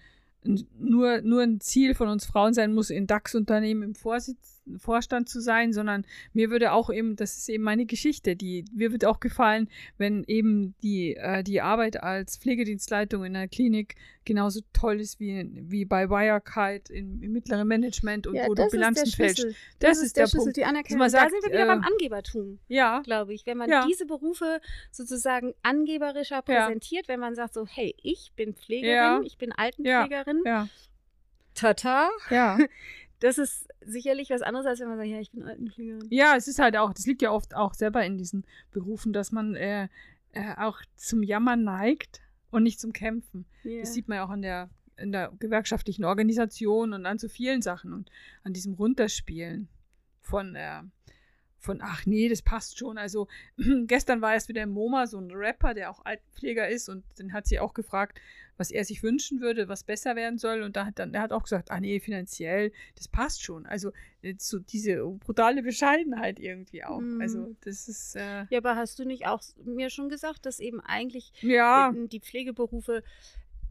ein, 0.45 0.65
nur, 0.79 1.21
nur 1.21 1.41
ein 1.41 1.59
Ziel 1.59 1.95
von 1.95 2.07
uns 2.07 2.25
Frauen 2.25 2.53
sein 2.53 2.73
muss, 2.73 2.89
in 2.89 3.07
DAX-Unternehmen 3.07 3.83
im 3.83 3.95
Vorsitz 3.95 4.58
Vorstand 4.77 5.29
zu 5.29 5.39
sein, 5.39 5.73
sondern 5.73 6.05
mir 6.33 6.49
würde 6.49 6.71
auch 6.71 6.89
eben, 6.89 7.15
das 7.15 7.37
ist 7.37 7.49
eben 7.49 7.63
meine 7.63 7.85
Geschichte, 7.85 8.35
die 8.35 8.65
mir 8.73 8.91
würde 8.91 9.09
auch 9.09 9.19
gefallen, 9.19 9.69
wenn 9.97 10.23
eben 10.25 10.75
die, 10.83 11.15
äh, 11.15 11.43
die 11.43 11.61
Arbeit 11.61 12.01
als 12.01 12.37
Pflegedienstleitung 12.37 13.25
in 13.25 13.33
der 13.33 13.47
Klinik 13.47 13.95
genauso 14.25 14.59
toll 14.73 15.01
ist 15.01 15.19
wie, 15.19 15.49
wie 15.53 15.85
bei 15.85 16.09
Wirecard 16.09 16.91
im, 16.91 17.21
im 17.23 17.31
mittleren 17.31 17.67
Management 17.67 18.27
und 18.27 18.35
ja, 18.35 18.47
wo 18.47 18.53
du 18.53 18.67
Bilanzen 18.69 19.07
fälschst. 19.07 19.45
Das, 19.79 19.97
das, 19.97 20.03
ist 20.03 20.15
der, 20.15 20.25
der 20.25 20.29
Schlüssel, 20.29 20.45
Punkt. 20.45 20.57
die 20.57 20.65
Anerkennung. 20.65 21.01
Also 21.01 21.17
sagt, 21.17 21.25
da 21.25 21.29
sind 21.29 21.43
wir 21.45 21.51
wieder 21.51 21.63
äh, 21.63 21.75
beim 21.75 21.83
Angebertum, 21.83 22.59
ja, 22.67 23.01
glaube 23.01 23.33
ich. 23.33 23.45
Wenn 23.47 23.57
man 23.57 23.69
ja. 23.69 23.85
diese 23.87 24.05
Berufe 24.05 24.61
sozusagen 24.91 25.55
angeberischer 25.63 26.43
präsentiert, 26.43 27.07
ja. 27.07 27.13
wenn 27.13 27.19
man 27.19 27.33
sagt 27.33 27.55
so, 27.55 27.65
hey, 27.65 27.95
ich 28.03 28.31
bin 28.35 28.53
Pflegerin, 28.53 29.23
ich 29.25 29.37
bin 29.39 29.51
Altenpflegerin, 29.51 30.43
ja. 30.45 30.67
Tata. 31.55 32.09
Ja. 32.29 32.57
das 33.19 33.37
ist 33.37 33.67
sicherlich 33.81 34.29
was 34.29 34.41
anderes, 34.41 34.65
als 34.65 34.79
wenn 34.79 34.87
man 34.87 34.97
sagt, 34.97 35.09
ja, 35.09 35.19
ich 35.19 35.31
bin 35.31 35.43
Altenpflegerin. 35.43 36.07
Ja, 36.09 36.35
es 36.35 36.47
ist 36.47 36.59
halt 36.59 36.77
auch, 36.77 36.93
das 36.93 37.05
liegt 37.05 37.21
ja 37.21 37.31
oft 37.31 37.55
auch 37.55 37.73
selber 37.73 38.05
in 38.05 38.17
diesen 38.17 38.45
Berufen, 38.71 39.13
dass 39.13 39.31
man 39.31 39.55
äh, 39.55 39.87
äh, 40.31 40.55
auch 40.57 40.81
zum 40.95 41.23
Jammern 41.23 41.63
neigt 41.63 42.21
und 42.51 42.63
nicht 42.63 42.79
zum 42.79 42.93
Kämpfen. 42.93 43.45
Yeah. 43.65 43.81
Das 43.81 43.93
sieht 43.93 44.07
man 44.07 44.17
ja 44.17 44.25
auch 44.25 44.31
in 44.33 44.41
der, 44.41 44.69
in 44.97 45.11
der 45.11 45.31
gewerkschaftlichen 45.39 46.05
Organisation 46.05 46.93
und 46.93 47.05
an 47.05 47.19
so 47.19 47.27
vielen 47.27 47.61
Sachen 47.61 47.93
und 47.93 48.09
an 48.43 48.53
diesem 48.53 48.73
Runterspielen 48.73 49.67
von, 50.21 50.55
äh, 50.55 50.81
von, 51.59 51.81
ach 51.81 52.05
nee, 52.05 52.29
das 52.29 52.41
passt 52.41 52.77
schon. 52.77 52.97
Also 52.97 53.27
gestern 53.85 54.21
war 54.21 54.33
erst 54.33 54.49
wieder 54.49 54.63
im 54.63 54.71
MoMA 54.71 55.07
so 55.07 55.19
ein 55.19 55.31
Rapper, 55.31 55.73
der 55.73 55.91
auch 55.91 56.03
Altenpfleger 56.05 56.67
ist 56.67 56.89
und 56.89 57.03
dann 57.17 57.33
hat 57.33 57.47
sie 57.47 57.59
auch 57.59 57.73
gefragt, 57.73 58.19
was 58.59 58.71
er 58.71 58.83
sich 58.83 59.03
wünschen 59.03 59.39
würde, 59.39 59.69
was 59.69 59.85
besser 59.85 60.17
werden 60.17 60.37
soll. 60.37 60.63
Und 60.63 60.75
da 60.75 60.85
hat 60.85 60.99
dann, 60.99 61.13
er 61.13 61.21
hat 61.21 61.31
auch 61.31 61.43
gesagt, 61.43 61.71
ah 61.71 61.79
nee, 61.79 61.99
finanziell, 62.01 62.73
das 62.95 63.07
passt 63.07 63.41
schon. 63.41 63.65
Also 63.65 63.93
so 64.37 64.59
diese 64.59 64.97
brutale 64.97 65.63
Bescheidenheit 65.63 66.39
irgendwie 66.39 66.83
auch. 66.83 66.99
Mm. 66.99 67.21
Also 67.21 67.55
das 67.61 67.87
ist. 67.87 68.15
Äh 68.15 68.45
ja, 68.49 68.57
aber 68.57 68.75
hast 68.75 68.99
du 68.99 69.05
nicht 69.05 69.27
auch 69.27 69.41
mir 69.63 69.89
schon 69.89 70.09
gesagt, 70.09 70.45
dass 70.45 70.59
eben 70.59 70.81
eigentlich 70.81 71.31
ja. 71.41 71.93
die 71.93 72.19
Pflegeberufe, 72.19 73.01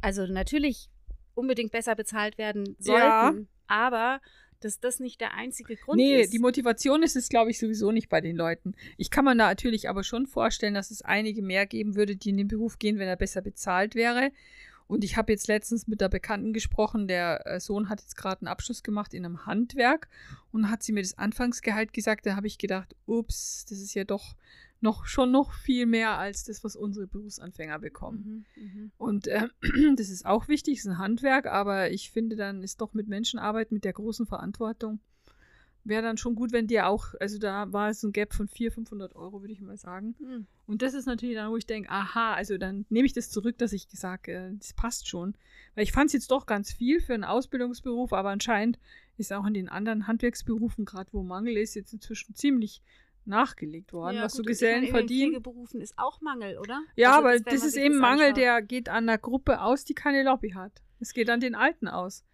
also 0.01 0.27
natürlich 0.27 0.89
unbedingt 1.35 1.71
besser 1.71 1.95
bezahlt 1.95 2.39
werden 2.39 2.75
sollten, 2.79 2.99
ja. 2.99 3.35
aber 3.67 4.21
dass 4.61 4.81
das 4.81 5.01
nicht 5.01 5.21
der 5.21 5.35
einzige 5.35 5.77
Grund 5.77 5.99
nee, 5.99 6.21
ist. 6.21 6.29
Nee, 6.29 6.37
die 6.37 6.39
Motivation 6.41 7.03
ist 7.03 7.17
es, 7.17 7.29
glaube 7.29 7.51
ich, 7.51 7.59
sowieso 7.59 7.93
nicht 7.93 8.09
bei 8.09 8.21
den 8.21 8.37
Leuten. 8.37 8.75
Ich 8.97 9.11
kann 9.11 9.25
mir 9.25 9.35
natürlich 9.35 9.89
aber 9.89 10.05
schon 10.05 10.27
vorstellen, 10.27 10.75
dass 10.75 10.91
es 10.91 11.03
einige 11.03 11.43
mehr 11.43 11.67
geben 11.67 11.97
würde, 11.97 12.17
die 12.17 12.31
in 12.31 12.37
den 12.37 12.49
Beruf 12.49 12.79
gehen, 12.79 12.99
wenn 12.99 13.09
er 13.09 13.17
besser 13.17 13.43
bezahlt 13.43 13.95
wäre. 13.95 14.31
Und 14.89 15.05
ich 15.05 15.17
habe 15.17 15.31
jetzt 15.33 15.47
letztens 15.49 15.87
mit 15.87 16.01
der 16.01 16.09
Bekannten 16.09 16.53
gesprochen, 16.53 17.07
der 17.07 17.47
äh, 17.47 17.61
Sohn 17.61 17.89
hat 17.91 18.01
jetzt 18.01 18.17
gerade 18.17 18.41
einen 18.41 18.49
Abschluss 18.49 18.83
gemacht 18.83 19.15
in 19.15 19.25
einem 19.25 19.47
Handwerk 19.47 20.09
und 20.51 20.71
hat 20.71 20.83
sie 20.83 20.93
mir 20.93 21.03
das 21.03 21.17
Anfangsgehalt 21.19 21.93
gesagt. 21.93 22.27
Da 22.27 22.35
habe 22.35 22.47
ich 22.47 22.59
gedacht, 22.59 22.97
ups, 23.07 23.67
das 23.69 23.79
ist 23.81 23.95
ja 23.95 24.05
doch 24.05 24.35
noch 24.81 25.07
schon 25.07 25.31
noch 25.31 25.53
viel 25.53 25.87
mehr 25.87 26.19
als 26.19 26.45
das, 26.45 26.65
was 26.65 26.75
unsere 26.75 27.07
Berufsanfänger 27.07 27.79
bekommen. 27.81 28.47
Mhm, 28.57 28.65
mh. 28.65 28.91
Und 28.97 29.27
äh, 29.27 29.49
das 29.97 30.09
ist 30.09 30.25
auch 30.25 30.49
wichtig, 30.49 30.79
es 30.79 30.85
ist 30.85 30.91
ein 30.91 30.99
Handwerk, 30.99 31.47
aber 31.47 31.91
ich 31.91 32.11
finde, 32.11 32.37
dann 32.37 32.63
ist 32.63 32.81
doch 32.81 32.95
mit 32.95 33.09
Menschen 33.09 33.39
arbeiten, 33.39 33.75
mit 33.75 33.85
der 33.85 33.93
großen 33.93 34.27
Verantwortung 34.27 35.01
wäre 35.89 36.03
dann 36.03 36.17
schon 36.17 36.35
gut, 36.35 36.53
wenn 36.53 36.67
dir 36.67 36.87
auch, 36.87 37.15
also 37.21 37.39
da 37.39 37.73
war 37.73 37.89
es 37.91 38.03
ein 38.03 38.13
Gap 38.13 38.35
von 38.35 38.49
400, 38.49 38.75
500 38.75 39.17
Euro, 39.17 39.41
würde 39.41 39.53
ich 39.53 39.61
mal 39.61 39.77
sagen. 39.77 40.15
Mhm. 40.19 40.47
Und 40.67 40.83
das 40.83 40.95
ist 40.95 41.07
natürlich 41.07 41.37
dann, 41.37 41.51
wo 41.51 41.57
ich 41.57 41.67
denke, 41.67 41.91
aha, 41.91 42.35
also 42.35 42.59
dann 42.59 42.85
nehme 42.91 43.07
ich 43.07 43.13
das 43.13 43.31
zurück, 43.31 43.59
dass 43.59 43.73
ich 43.73 43.89
gesagt, 43.89 44.29
äh, 44.29 44.53
das 44.59 44.73
passt 44.75 45.09
schon. 45.09 45.35
Weil 45.75 45.85
ich 45.85 45.93
fand 45.93 46.09
es 46.09 46.13
jetzt 46.13 46.31
doch 46.31 46.47
ganz 46.47 46.73
viel 46.73 47.01
für 47.01 47.15
einen 47.15 47.25
Ausbildungsberuf, 47.25 48.13
aber 48.13 48.31
anscheinend 48.31 48.79
ist 49.17 49.33
auch 49.33 49.47
in 49.47 49.55
den 49.55 49.69
anderen 49.69 50.07
Handwerksberufen, 50.07 50.85
gerade 50.85 51.13
wo 51.13 51.23
Mangel 51.23 51.57
ist, 51.57 51.75
jetzt 51.75 51.93
inzwischen 51.93 52.35
ziemlich 52.35 52.83
nachgelegt 53.25 53.93
worden, 53.93 54.17
ja, 54.17 54.25
was 54.25 54.33
gut, 54.33 54.39
so 54.39 54.43
Gesellen 54.45 54.83
meine, 54.83 54.91
verdienen. 54.91 55.35
In 55.35 55.43
Pflegeberufen 55.43 55.81
ist 55.81 55.99
auch 55.99 56.21
Mangel, 56.21 56.59
oder? 56.59 56.83
Ja, 56.97 57.17
also 57.17 57.21
aber 57.21 57.39
das, 57.39 57.55
das 57.55 57.65
ist 57.65 57.77
eben 57.77 57.99
Mangel, 57.99 58.33
der 58.33 58.63
geht 58.63 58.89
an 58.89 59.07
der 59.07 59.19
Gruppe 59.19 59.61
aus, 59.61 59.85
die 59.85 59.95
keine 59.95 60.23
Lobby 60.23 60.51
hat. 60.51 60.83
Es 61.01 61.13
geht 61.13 61.31
an 61.31 61.41
den 61.41 61.55
Alten 61.55 61.89
aus. 61.89 62.25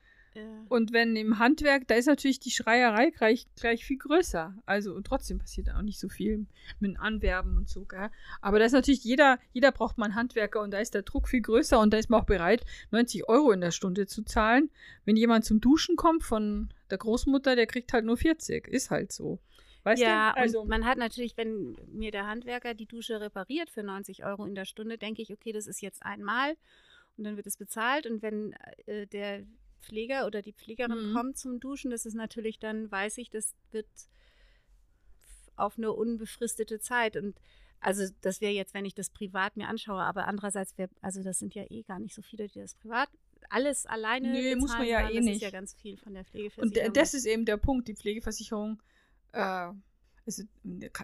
Und 0.68 0.92
wenn 0.92 1.14
im 1.16 1.38
Handwerk, 1.38 1.86
da 1.86 1.94
ist 1.94 2.06
natürlich 2.06 2.40
die 2.40 2.50
Schreierei 2.50 3.10
gleich, 3.10 3.46
gleich 3.54 3.84
viel 3.84 3.98
größer. 3.98 4.54
Also, 4.66 4.92
und 4.94 5.06
trotzdem 5.06 5.38
passiert 5.38 5.70
auch 5.70 5.82
nicht 5.82 6.00
so 6.00 6.08
viel 6.08 6.46
mit 6.80 6.98
Anwerben 6.98 7.56
und 7.56 7.68
so, 7.68 7.84
gell? 7.84 8.10
Aber 8.40 8.58
da 8.58 8.64
ist 8.64 8.72
natürlich 8.72 9.04
jeder, 9.04 9.38
jeder 9.52 9.70
braucht 9.70 9.98
mal 9.98 10.06
einen 10.06 10.14
Handwerker 10.16 10.60
und 10.60 10.72
da 10.72 10.78
ist 10.78 10.94
der 10.94 11.02
Druck 11.02 11.28
viel 11.28 11.42
größer 11.42 11.78
und 11.78 11.92
da 11.92 11.98
ist 11.98 12.10
man 12.10 12.20
auch 12.20 12.26
bereit, 12.26 12.64
90 12.90 13.28
Euro 13.28 13.52
in 13.52 13.60
der 13.60 13.70
Stunde 13.70 14.06
zu 14.06 14.24
zahlen. 14.24 14.70
Wenn 15.04 15.16
jemand 15.16 15.44
zum 15.44 15.60
Duschen 15.60 15.96
kommt 15.96 16.24
von 16.24 16.70
der 16.90 16.98
Großmutter, 16.98 17.54
der 17.54 17.66
kriegt 17.66 17.92
halt 17.92 18.04
nur 18.04 18.16
40. 18.16 18.66
Ist 18.66 18.90
halt 18.90 19.12
so. 19.12 19.38
Weißt 19.84 20.02
ja, 20.02 20.32
du? 20.32 20.40
Also, 20.40 20.64
man 20.64 20.84
hat 20.84 20.98
natürlich, 20.98 21.36
wenn 21.36 21.76
mir 21.92 22.10
der 22.10 22.26
Handwerker 22.26 22.74
die 22.74 22.86
Dusche 22.86 23.20
repariert 23.20 23.70
für 23.70 23.82
90 23.82 24.24
Euro 24.24 24.46
in 24.46 24.54
der 24.54 24.64
Stunde, 24.64 24.98
denke 24.98 25.22
ich, 25.22 25.32
okay, 25.32 25.52
das 25.52 25.66
ist 25.66 25.82
jetzt 25.82 26.02
einmal 26.02 26.56
und 27.16 27.24
dann 27.24 27.36
wird 27.36 27.46
es 27.46 27.56
bezahlt. 27.56 28.06
Und 28.06 28.22
wenn 28.22 28.54
äh, 28.86 29.06
der 29.06 29.44
Pfleger 29.84 30.26
oder 30.26 30.42
die 30.42 30.52
Pflegerin 30.52 31.10
mhm. 31.10 31.14
kommt 31.14 31.38
zum 31.38 31.60
Duschen, 31.60 31.90
das 31.90 32.06
ist 32.06 32.14
natürlich 32.14 32.58
dann, 32.58 32.90
weiß 32.90 33.18
ich, 33.18 33.30
das 33.30 33.54
wird 33.70 33.86
auf 35.56 35.78
eine 35.78 35.92
unbefristete 35.92 36.80
Zeit 36.80 37.16
und 37.16 37.38
also 37.80 38.04
das 38.22 38.40
wäre 38.40 38.52
jetzt, 38.52 38.72
wenn 38.72 38.86
ich 38.86 38.94
das 38.94 39.10
privat 39.10 39.56
mir 39.56 39.68
anschaue, 39.68 40.02
aber 40.02 40.26
andererseits 40.26 40.76
wäre, 40.78 40.88
also 41.02 41.22
das 41.22 41.38
sind 41.38 41.54
ja 41.54 41.64
eh 41.68 41.82
gar 41.82 41.98
nicht 41.98 42.14
so 42.14 42.22
viele, 42.22 42.48
die 42.48 42.58
das 42.58 42.74
privat 42.74 43.10
alles 43.50 43.86
alleine 43.86 44.32
Nee, 44.32 44.56
muss 44.56 44.72
man 44.72 44.86
ja 44.86 45.08
eh 45.10 45.16
das 45.16 45.24
nicht. 45.24 45.28
Das 45.28 45.36
ist 45.36 45.42
ja 45.42 45.50
ganz 45.50 45.74
viel 45.74 45.96
von 45.98 46.14
der 46.14 46.24
Pflegeversicherung. 46.24 46.86
Und 46.86 46.96
das 46.96 47.14
ist 47.14 47.26
eben 47.26 47.44
der 47.44 47.58
Punkt, 47.58 47.88
die 47.88 47.94
Pflegeversicherung, 47.94 48.82
äh, 49.32 49.70
also 50.26 50.42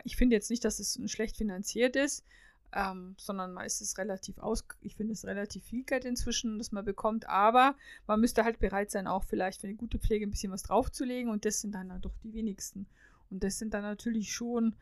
ich 0.05 0.17
finde 0.17 0.37
jetzt 0.37 0.51
nicht, 0.51 0.65
dass 0.65 0.79
es 0.79 0.99
schlecht 1.11 1.37
finanziert 1.37 1.97
ist, 1.97 2.25
ähm, 2.73 3.15
sondern 3.19 3.53
man 3.53 3.67
ist 3.67 3.81
es 3.81 3.99
relativ 3.99 4.39
aus, 4.39 4.65
ich 4.81 4.97
finde 4.97 5.13
es 5.13 5.25
relativ 5.25 5.65
viel 5.65 5.85
Geld 5.85 6.05
inzwischen, 6.05 6.59
das 6.59 6.73
man 6.73 6.85
bekommt, 6.85 7.29
aber 7.29 7.75
man 8.07 8.21
müsste 8.21 8.45
halt 8.45 8.59
bereit 8.59 8.91
sein, 8.91 9.07
auch 9.07 9.25
vielleicht 9.25 9.61
für 9.61 9.67
eine 9.67 9.77
gute 9.77 9.99
Pflege 9.99 10.27
ein 10.27 10.31
bisschen 10.31 10.53
was 10.53 10.63
draufzulegen 10.63 11.31
und 11.31 11.45
das 11.45 11.61
sind 11.61 11.75
dann 11.75 11.93
halt 11.93 12.05
doch 12.05 12.17
die 12.23 12.33
wenigsten. 12.33 12.87
Und 13.31 13.45
das 13.45 13.59
sind 13.59 13.75
dann 13.75 13.83
natürlich 13.83 14.33
schon 14.33 14.75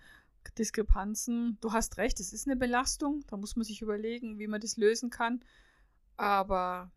Diskrepanzen. 0.57 1.59
Du 1.61 1.73
hast 1.73 1.99
recht, 1.99 2.21
es 2.21 2.33
ist 2.33 2.47
eine 2.47 2.57
Belastung, 2.57 3.23
da 3.29 3.37
muss 3.37 3.57
man 3.57 3.65
sich 3.65 3.83
überlegen, 3.83 4.39
wie 4.39 4.47
man 4.47 4.61
das 4.61 4.77
lösen 4.77 5.11
kann, 5.11 5.43
aber 6.17 6.91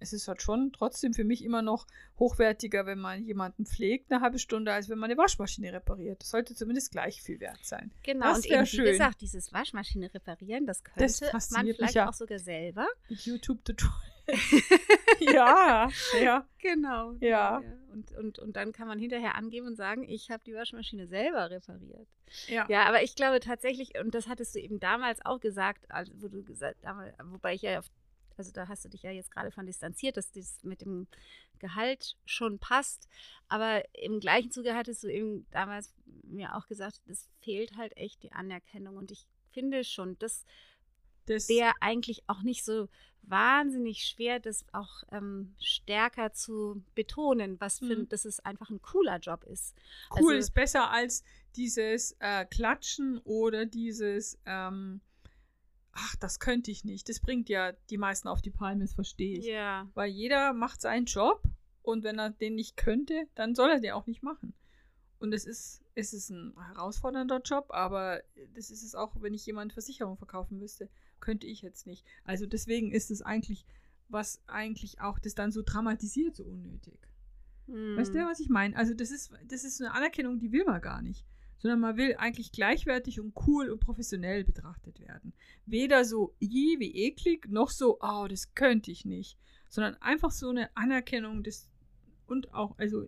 es 0.00 0.12
ist 0.12 0.28
halt 0.28 0.42
schon 0.42 0.72
trotzdem 0.72 1.14
für 1.14 1.24
mich 1.24 1.44
immer 1.44 1.62
noch 1.62 1.86
hochwertiger, 2.18 2.86
wenn 2.86 2.98
man 2.98 3.24
jemanden 3.24 3.66
pflegt, 3.66 4.10
eine 4.10 4.20
halbe 4.20 4.38
Stunde, 4.38 4.72
als 4.72 4.88
wenn 4.88 4.98
man 4.98 5.10
eine 5.10 5.18
Waschmaschine 5.18 5.72
repariert. 5.72 6.22
Das 6.22 6.30
sollte 6.30 6.54
zumindest 6.54 6.90
gleich 6.90 7.22
viel 7.22 7.40
wert 7.40 7.64
sein. 7.64 7.92
Genau, 8.02 8.26
das 8.26 8.38
und 8.38 8.46
eben, 8.46 8.66
schön. 8.66 8.84
wie 8.84 8.90
gesagt, 8.90 9.20
dieses 9.20 9.52
Waschmaschine 9.52 10.12
reparieren, 10.12 10.66
das 10.66 10.84
könnte 10.84 11.00
das 11.32 11.50
man 11.50 11.66
vielleicht 11.66 11.98
auch 11.98 12.14
sogar 12.14 12.38
selber. 12.38 12.86
YouTube-Tutorial. 13.08 14.18
ja, 15.20 15.88
ja. 16.20 16.46
Genau. 16.58 17.14
Ja. 17.20 17.62
Und, 17.92 18.12
und, 18.12 18.38
und 18.38 18.56
dann 18.56 18.72
kann 18.72 18.86
man 18.86 18.98
hinterher 18.98 19.34
angeben 19.36 19.66
und 19.66 19.76
sagen, 19.76 20.04
ich 20.06 20.30
habe 20.30 20.42
die 20.44 20.54
Waschmaschine 20.54 21.06
selber 21.06 21.50
repariert. 21.50 22.06
Ja. 22.46 22.66
Ja, 22.68 22.84
aber 22.84 23.02
ich 23.02 23.14
glaube 23.14 23.40
tatsächlich, 23.40 23.98
und 23.98 24.14
das 24.14 24.28
hattest 24.28 24.54
du 24.54 24.60
eben 24.60 24.80
damals 24.80 25.24
auch 25.24 25.40
gesagt, 25.40 25.90
also 25.90 26.12
wo 26.16 26.28
du 26.28 26.44
gesagt, 26.44 26.76
damals, 26.82 27.14
wobei 27.24 27.54
ich 27.54 27.62
ja 27.62 27.78
auf 27.78 27.86
also 28.38 28.52
da 28.52 28.68
hast 28.68 28.84
du 28.84 28.88
dich 28.88 29.02
ja 29.02 29.10
jetzt 29.10 29.30
gerade 29.30 29.50
von 29.50 29.66
distanziert, 29.66 30.16
dass 30.16 30.30
das 30.32 30.62
mit 30.62 30.80
dem 30.82 31.06
Gehalt 31.58 32.16
schon 32.24 32.58
passt. 32.58 33.08
Aber 33.48 33.82
im 33.94 34.20
gleichen 34.20 34.50
Zuge 34.50 34.74
hattest 34.74 35.02
du 35.02 35.08
eben 35.08 35.46
damals 35.50 35.92
mir 36.22 36.54
auch 36.56 36.66
gesagt, 36.66 37.00
es 37.06 37.28
fehlt 37.40 37.76
halt 37.76 37.96
echt 37.96 38.22
die 38.22 38.32
Anerkennung. 38.32 38.96
Und 38.96 39.10
ich 39.10 39.26
finde 39.50 39.82
schon, 39.84 40.18
das, 40.18 40.44
Das, 41.26 41.48
wäre 41.48 41.72
eigentlich 41.80 42.22
auch 42.28 42.42
nicht 42.42 42.64
so 42.64 42.88
wahnsinnig 43.22 44.04
schwer, 44.06 44.40
das 44.40 44.64
auch 44.72 45.02
ähm, 45.12 45.54
stärker 45.60 46.32
zu 46.32 46.82
betonen, 46.94 47.60
was 47.60 47.78
für, 47.80 47.96
Mhm. 47.96 48.08
dass 48.08 48.24
es 48.24 48.40
einfach 48.40 48.70
ein 48.70 48.80
cooler 48.80 49.18
Job 49.18 49.44
ist. 49.44 49.74
cool 50.12 50.32
also- 50.34 50.38
ist 50.38 50.54
besser 50.54 50.90
als 50.90 51.24
dieses 51.56 52.16
äh, 52.20 52.46
Klatschen 52.46 53.18
oder 53.24 53.66
dieses, 53.66 54.38
ähm, 54.46 55.00
ach, 55.98 56.16
das 56.16 56.38
könnte 56.38 56.70
ich 56.70 56.84
nicht. 56.84 57.08
Das 57.08 57.20
bringt 57.20 57.48
ja 57.48 57.72
die 57.90 57.98
meisten 57.98 58.28
auf 58.28 58.40
die 58.40 58.50
Palme, 58.50 58.84
das 58.84 58.94
verstehe 58.94 59.38
ich. 59.38 59.46
Ja. 59.46 59.88
Weil 59.94 60.10
jeder 60.10 60.52
macht 60.52 60.80
seinen 60.80 61.06
Job 61.06 61.42
und 61.82 62.04
wenn 62.04 62.18
er 62.18 62.30
den 62.30 62.54
nicht 62.54 62.76
könnte, 62.76 63.26
dann 63.34 63.54
soll 63.54 63.70
er 63.70 63.80
den 63.80 63.92
auch 63.92 64.06
nicht 64.06 64.22
machen. 64.22 64.54
Und 65.18 65.32
es 65.32 65.44
ist, 65.44 65.82
es 65.96 66.12
ist 66.12 66.30
ein 66.30 66.54
herausfordernder 66.56 67.40
Job, 67.44 67.66
aber 67.70 68.22
das 68.54 68.70
ist 68.70 68.84
es 68.84 68.94
auch, 68.94 69.16
wenn 69.20 69.34
ich 69.34 69.44
jemand 69.46 69.72
Versicherung 69.72 70.16
verkaufen 70.16 70.58
müsste, 70.58 70.88
könnte 71.18 71.46
ich 71.46 71.62
jetzt 71.62 71.86
nicht. 71.86 72.04
Also 72.24 72.46
deswegen 72.46 72.92
ist 72.92 73.10
es 73.10 73.22
eigentlich, 73.22 73.66
was 74.08 74.40
eigentlich 74.46 75.00
auch 75.00 75.18
das 75.18 75.34
dann 75.34 75.50
so 75.50 75.62
dramatisiert, 75.62 76.36
so 76.36 76.44
unnötig. 76.44 76.98
Weißt 77.66 78.14
Hm. 78.14 78.20
du, 78.20 78.26
was 78.26 78.40
ich 78.40 78.48
meine? 78.48 78.76
Also 78.76 78.94
das 78.94 79.10
ist, 79.10 79.32
das 79.46 79.64
ist 79.64 79.80
eine 79.82 79.92
Anerkennung, 79.92 80.38
die 80.38 80.52
will 80.52 80.64
man 80.64 80.80
gar 80.80 81.02
nicht. 81.02 81.24
Sondern 81.58 81.80
man 81.80 81.96
will 81.96 82.14
eigentlich 82.18 82.52
gleichwertig 82.52 83.20
und 83.20 83.34
cool 83.46 83.70
und 83.70 83.80
professionell 83.80 84.44
betrachtet 84.44 85.00
werden. 85.00 85.32
Weder 85.66 86.04
so 86.04 86.34
je 86.38 86.78
wie 86.78 86.94
eklig, 86.94 87.48
noch 87.48 87.70
so, 87.70 87.98
oh, 88.00 88.26
das 88.28 88.54
könnte 88.54 88.90
ich 88.90 89.04
nicht. 89.04 89.36
Sondern 89.68 89.96
einfach 89.96 90.30
so 90.30 90.50
eine 90.50 90.74
Anerkennung 90.76 91.42
des 91.42 91.68
und 92.28 92.52
auch, 92.54 92.78
also 92.78 93.06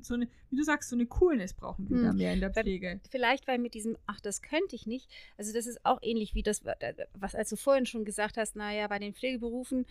so 0.00 0.14
eine, 0.14 0.28
wie 0.48 0.56
du 0.56 0.62
sagst, 0.62 0.90
so 0.90 0.96
eine 0.96 1.06
Coolness 1.06 1.54
brauchen 1.54 1.88
wir 1.88 1.96
Hm. 1.96 2.04
da 2.04 2.12
mehr 2.12 2.32
in 2.32 2.40
der 2.40 2.52
Pflege. 2.52 3.00
Vielleicht, 3.10 3.48
weil 3.48 3.58
mit 3.58 3.74
diesem, 3.74 3.96
ach, 4.06 4.20
das 4.20 4.42
könnte 4.42 4.76
ich 4.76 4.86
nicht, 4.86 5.10
also 5.36 5.52
das 5.52 5.66
ist 5.66 5.84
auch 5.84 5.98
ähnlich 6.02 6.34
wie 6.34 6.42
das, 6.42 6.62
was 7.14 7.34
als 7.34 7.50
du 7.50 7.56
vorhin 7.56 7.86
schon 7.86 8.04
gesagt 8.04 8.36
hast, 8.36 8.56
naja, 8.56 8.86
bei 8.86 8.98
den 8.98 9.14
Pflegeberufen, 9.14 9.86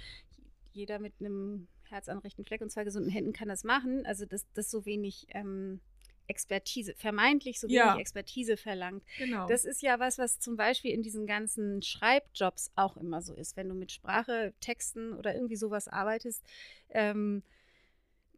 jeder 0.72 1.00
mit 1.00 1.14
einem 1.20 1.68
Herz 1.84 2.08
an 2.08 2.20
rechten 2.20 2.46
Fleck 2.46 2.62
und 2.62 2.72
zwei 2.72 2.84
gesunden 2.84 3.12
Händen 3.12 3.34
kann 3.34 3.48
das 3.48 3.64
machen, 3.64 4.06
also 4.06 4.26
dass 4.26 4.46
das 4.54 4.70
so 4.72 4.86
wenig 4.86 5.28
ähm, 5.32 5.80
Expertise, 6.30 6.94
vermeintlich 6.96 7.60
so 7.60 7.68
wenig 7.68 7.78
Ja. 7.80 7.98
Expertise 7.98 8.56
verlangt. 8.56 9.04
Genau. 9.18 9.48
Das 9.48 9.66
ist 9.66 9.82
ja 9.82 10.00
was, 10.00 10.18
was 10.18 10.40
zum 10.40 10.56
Beispiel 10.56 10.92
in 10.92 11.02
diesen 11.02 11.26
ganzen 11.26 11.82
Schreibjobs 11.82 12.72
auch 12.76 12.98
immer 12.98 13.22
so 13.22 13.34
ist. 13.34 13.58
Wenn 13.58 13.68
du 13.68 13.76
mit 13.76 13.92
Sprache, 13.92 14.54
Texten 14.60 15.14
oder 15.14 15.34
irgendwie 15.34 15.56
sowas 15.56 15.88
arbeitest, 15.88 16.44
ähm, 16.90 17.44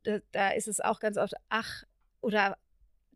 da, 0.03 0.19
da 0.31 0.49
ist 0.51 0.67
es 0.67 0.79
auch 0.79 0.99
ganz 0.99 1.17
oft, 1.17 1.33
ach, 1.49 1.83
oder 2.21 2.57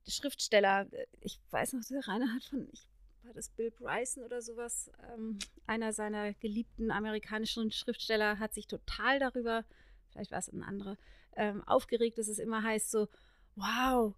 Schriftsteller, 0.07 0.87
ich 1.21 1.39
weiß 1.49 1.73
noch, 1.73 1.81
der 1.89 2.07
Rainer 2.07 2.33
hat 2.33 2.43
von, 2.43 2.67
ich, 2.71 2.85
war 3.23 3.33
das 3.33 3.49
Bill 3.49 3.71
Bryson 3.71 4.23
oder 4.23 4.41
sowas, 4.41 4.91
ähm, 5.13 5.39
einer 5.65 5.93
seiner 5.93 6.33
geliebten 6.33 6.91
amerikanischen 6.91 7.71
Schriftsteller 7.71 8.37
hat 8.39 8.53
sich 8.53 8.67
total 8.67 9.19
darüber, 9.19 9.65
vielleicht 10.11 10.31
war 10.31 10.39
es 10.39 10.49
ein 10.49 10.63
anderer, 10.63 10.97
ähm, 11.35 11.63
aufgeregt, 11.63 12.17
dass 12.17 12.27
es 12.27 12.39
immer 12.39 12.61
heißt 12.61 12.91
so, 12.91 13.07
wow, 13.55 14.13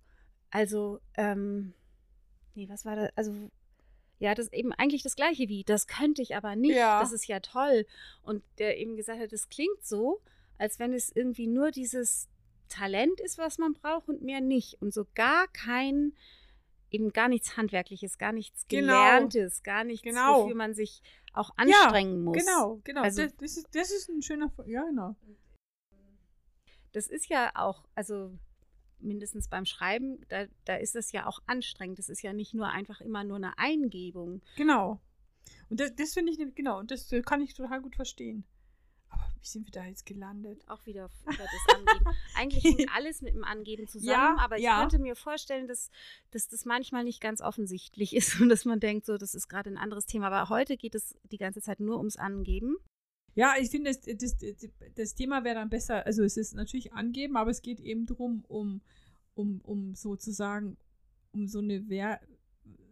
also, 0.50 1.00
ähm, 1.16 1.74
nee, 2.56 2.68
was 2.70 2.86
war 2.86 2.96
das, 2.96 3.12
also, 3.16 3.34
ja, 4.20 4.34
das 4.34 4.48
ist 4.48 4.54
eben 4.54 4.74
eigentlich 4.74 5.04
das 5.04 5.16
gleiche 5.16 5.48
wie, 5.48 5.64
das 5.64 5.88
könnte 5.88 6.22
ich 6.22 6.36
aber 6.36 6.56
nicht, 6.56 6.76
Ja. 6.76 7.00
das 7.02 7.12
ist 7.12 7.28
ja 7.28 7.40
toll. 7.40 7.86
Und 8.24 8.44
der 8.58 8.78
eben 8.78 8.96
gesagt 8.96 9.20
hat, 9.22 9.32
das 9.32 9.50
klingt 9.50 9.84
so, 9.86 10.22
als 10.58 10.80
wenn 10.80 10.94
es 10.94 11.12
irgendwie 11.16 11.48
nur 11.48 11.72
dieses 11.72 12.28
Talent 12.70 13.20
ist, 13.22 13.38
was 13.38 13.58
man 13.60 13.74
braucht 13.74 14.10
und 14.10 14.24
mehr 14.24 14.42
nicht. 14.42 14.82
Und 14.82 14.94
so 14.94 15.06
gar 15.16 15.48
kein, 15.50 16.14
eben 16.90 17.14
gar 17.14 17.28
nichts 17.30 17.56
Handwerkliches, 17.58 18.18
gar 18.18 18.32
nichts 18.32 18.66
Genau. 18.68 18.88
Gelerntes, 18.94 19.62
gar 19.64 19.84
nichts, 19.84 20.04
Genau. 20.04 20.44
wofür 20.44 20.56
man 20.56 20.74
sich 20.74 21.02
auch 21.34 21.52
anstrengen 21.58 22.24
muss. 22.24 22.38
Genau, 22.38 22.80
genau. 22.84 23.04
Also- 23.04 23.24
das, 23.24 23.36
das, 23.38 23.58
ist, 23.58 23.68
das 23.74 23.92
ist 23.92 24.10
ein 24.10 24.22
schöner, 24.24 24.52
ja, 24.66 24.84
genau. 24.86 25.16
Das 26.94 27.08
ist 27.08 27.28
ja 27.30 27.52
auch, 27.56 27.84
also 27.94 28.32
mindestens 29.00 29.48
beim 29.48 29.66
Schreiben, 29.66 30.26
da, 30.30 30.46
da 30.66 30.76
ist 30.76 30.96
es 30.96 31.12
ja 31.12 31.28
auch 31.28 31.40
anstrengend. 31.46 32.00
Das 32.00 32.10
ist 32.10 32.22
ja 32.22 32.34
nicht 32.34 32.54
nur 32.54 32.70
einfach 32.70 33.02
immer 33.02 33.24
nur 33.24 33.38
eine 33.38 33.58
Eingebung. 33.58 34.42
Genau. 34.56 35.00
Und 35.70 35.80
das, 35.80 35.96
das 35.96 36.14
finde 36.14 36.32
ich, 36.32 36.56
genau, 36.56 36.80
und 36.80 36.92
das 36.92 37.12
äh, 37.12 37.22
kann 37.22 37.42
ich 37.42 37.54
total 37.54 37.82
gut 37.82 37.96
verstehen. 37.96 38.46
Aber 39.10 39.24
wie 39.40 39.48
sind 39.48 39.66
wir 39.66 39.72
da 39.72 39.86
jetzt 39.86 40.06
gelandet? 40.06 40.68
Auch 40.68 40.86
wieder 40.86 41.10
über 41.24 41.38
das 41.38 41.76
Angeben. 41.76 42.06
Eigentlich 42.36 42.64
hängt 42.64 42.94
alles 42.94 43.22
mit 43.22 43.34
dem 43.34 43.44
Angeben 43.44 43.88
zusammen, 43.88 44.12
Ja, 44.12 44.36
aber 44.40 44.58
ich 44.58 44.64
ja. 44.64 44.80
könnte 44.80 45.00
mir 45.00 45.16
vorstellen, 45.16 45.68
dass, 45.68 45.90
dass 46.32 46.48
das 46.50 46.66
manchmal 46.66 47.04
nicht 47.04 47.22
ganz 47.22 47.42
offensichtlich 47.42 48.14
ist 48.16 48.40
und 48.42 48.50
dass 48.50 48.66
man 48.66 48.80
denkt, 48.80 49.06
so, 49.06 49.18
das 49.18 49.34
ist 49.34 49.48
gerade 49.48 49.70
ein 49.70 49.78
anderes 49.78 50.06
Thema. 50.06 50.28
Aber 50.28 50.50
heute 50.50 50.78
geht 50.78 50.96
es 50.96 51.16
die 51.24 51.38
ganze 51.38 51.62
Zeit 51.62 51.80
nur 51.80 51.98
ums 51.98 52.18
Angeben. 52.18 52.78
Ja, 53.38 53.54
ich 53.62 53.70
finde, 53.70 53.92
das, 53.92 54.02
das, 54.02 54.36
das, 54.96 55.14
Thema 55.14 55.44
wäre 55.44 55.54
dann 55.54 55.70
besser, 55.70 56.04
also 56.08 56.24
es 56.24 56.38
ist 56.38 56.56
natürlich 56.56 56.94
angeben, 56.94 57.38
aber 57.38 57.52
es 57.52 57.62
geht 57.62 57.80
eben 57.80 58.08
darum, 58.08 58.44
um, 58.48 58.82
um, 59.36 59.62
um 59.62 59.94
sozusagen, 59.94 60.76
um 61.34 61.48
so 61.48 61.60
eine, 61.60 61.88
Wer 61.88 62.20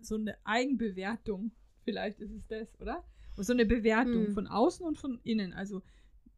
so 0.02 0.14
eine 0.14 0.38
Eigenbewertung, 0.46 1.52
vielleicht 1.84 2.20
ist 2.20 2.30
es 2.30 2.46
das, 2.46 2.80
oder? 2.80 3.04
Und 3.36 3.44
so 3.44 3.54
eine 3.54 3.66
Bewertung 3.66 4.28
Hm. 4.28 4.34
von 4.36 4.46
außen 4.46 4.86
und 4.86 5.00
von 5.00 5.20
innen. 5.24 5.52
Also 5.52 5.82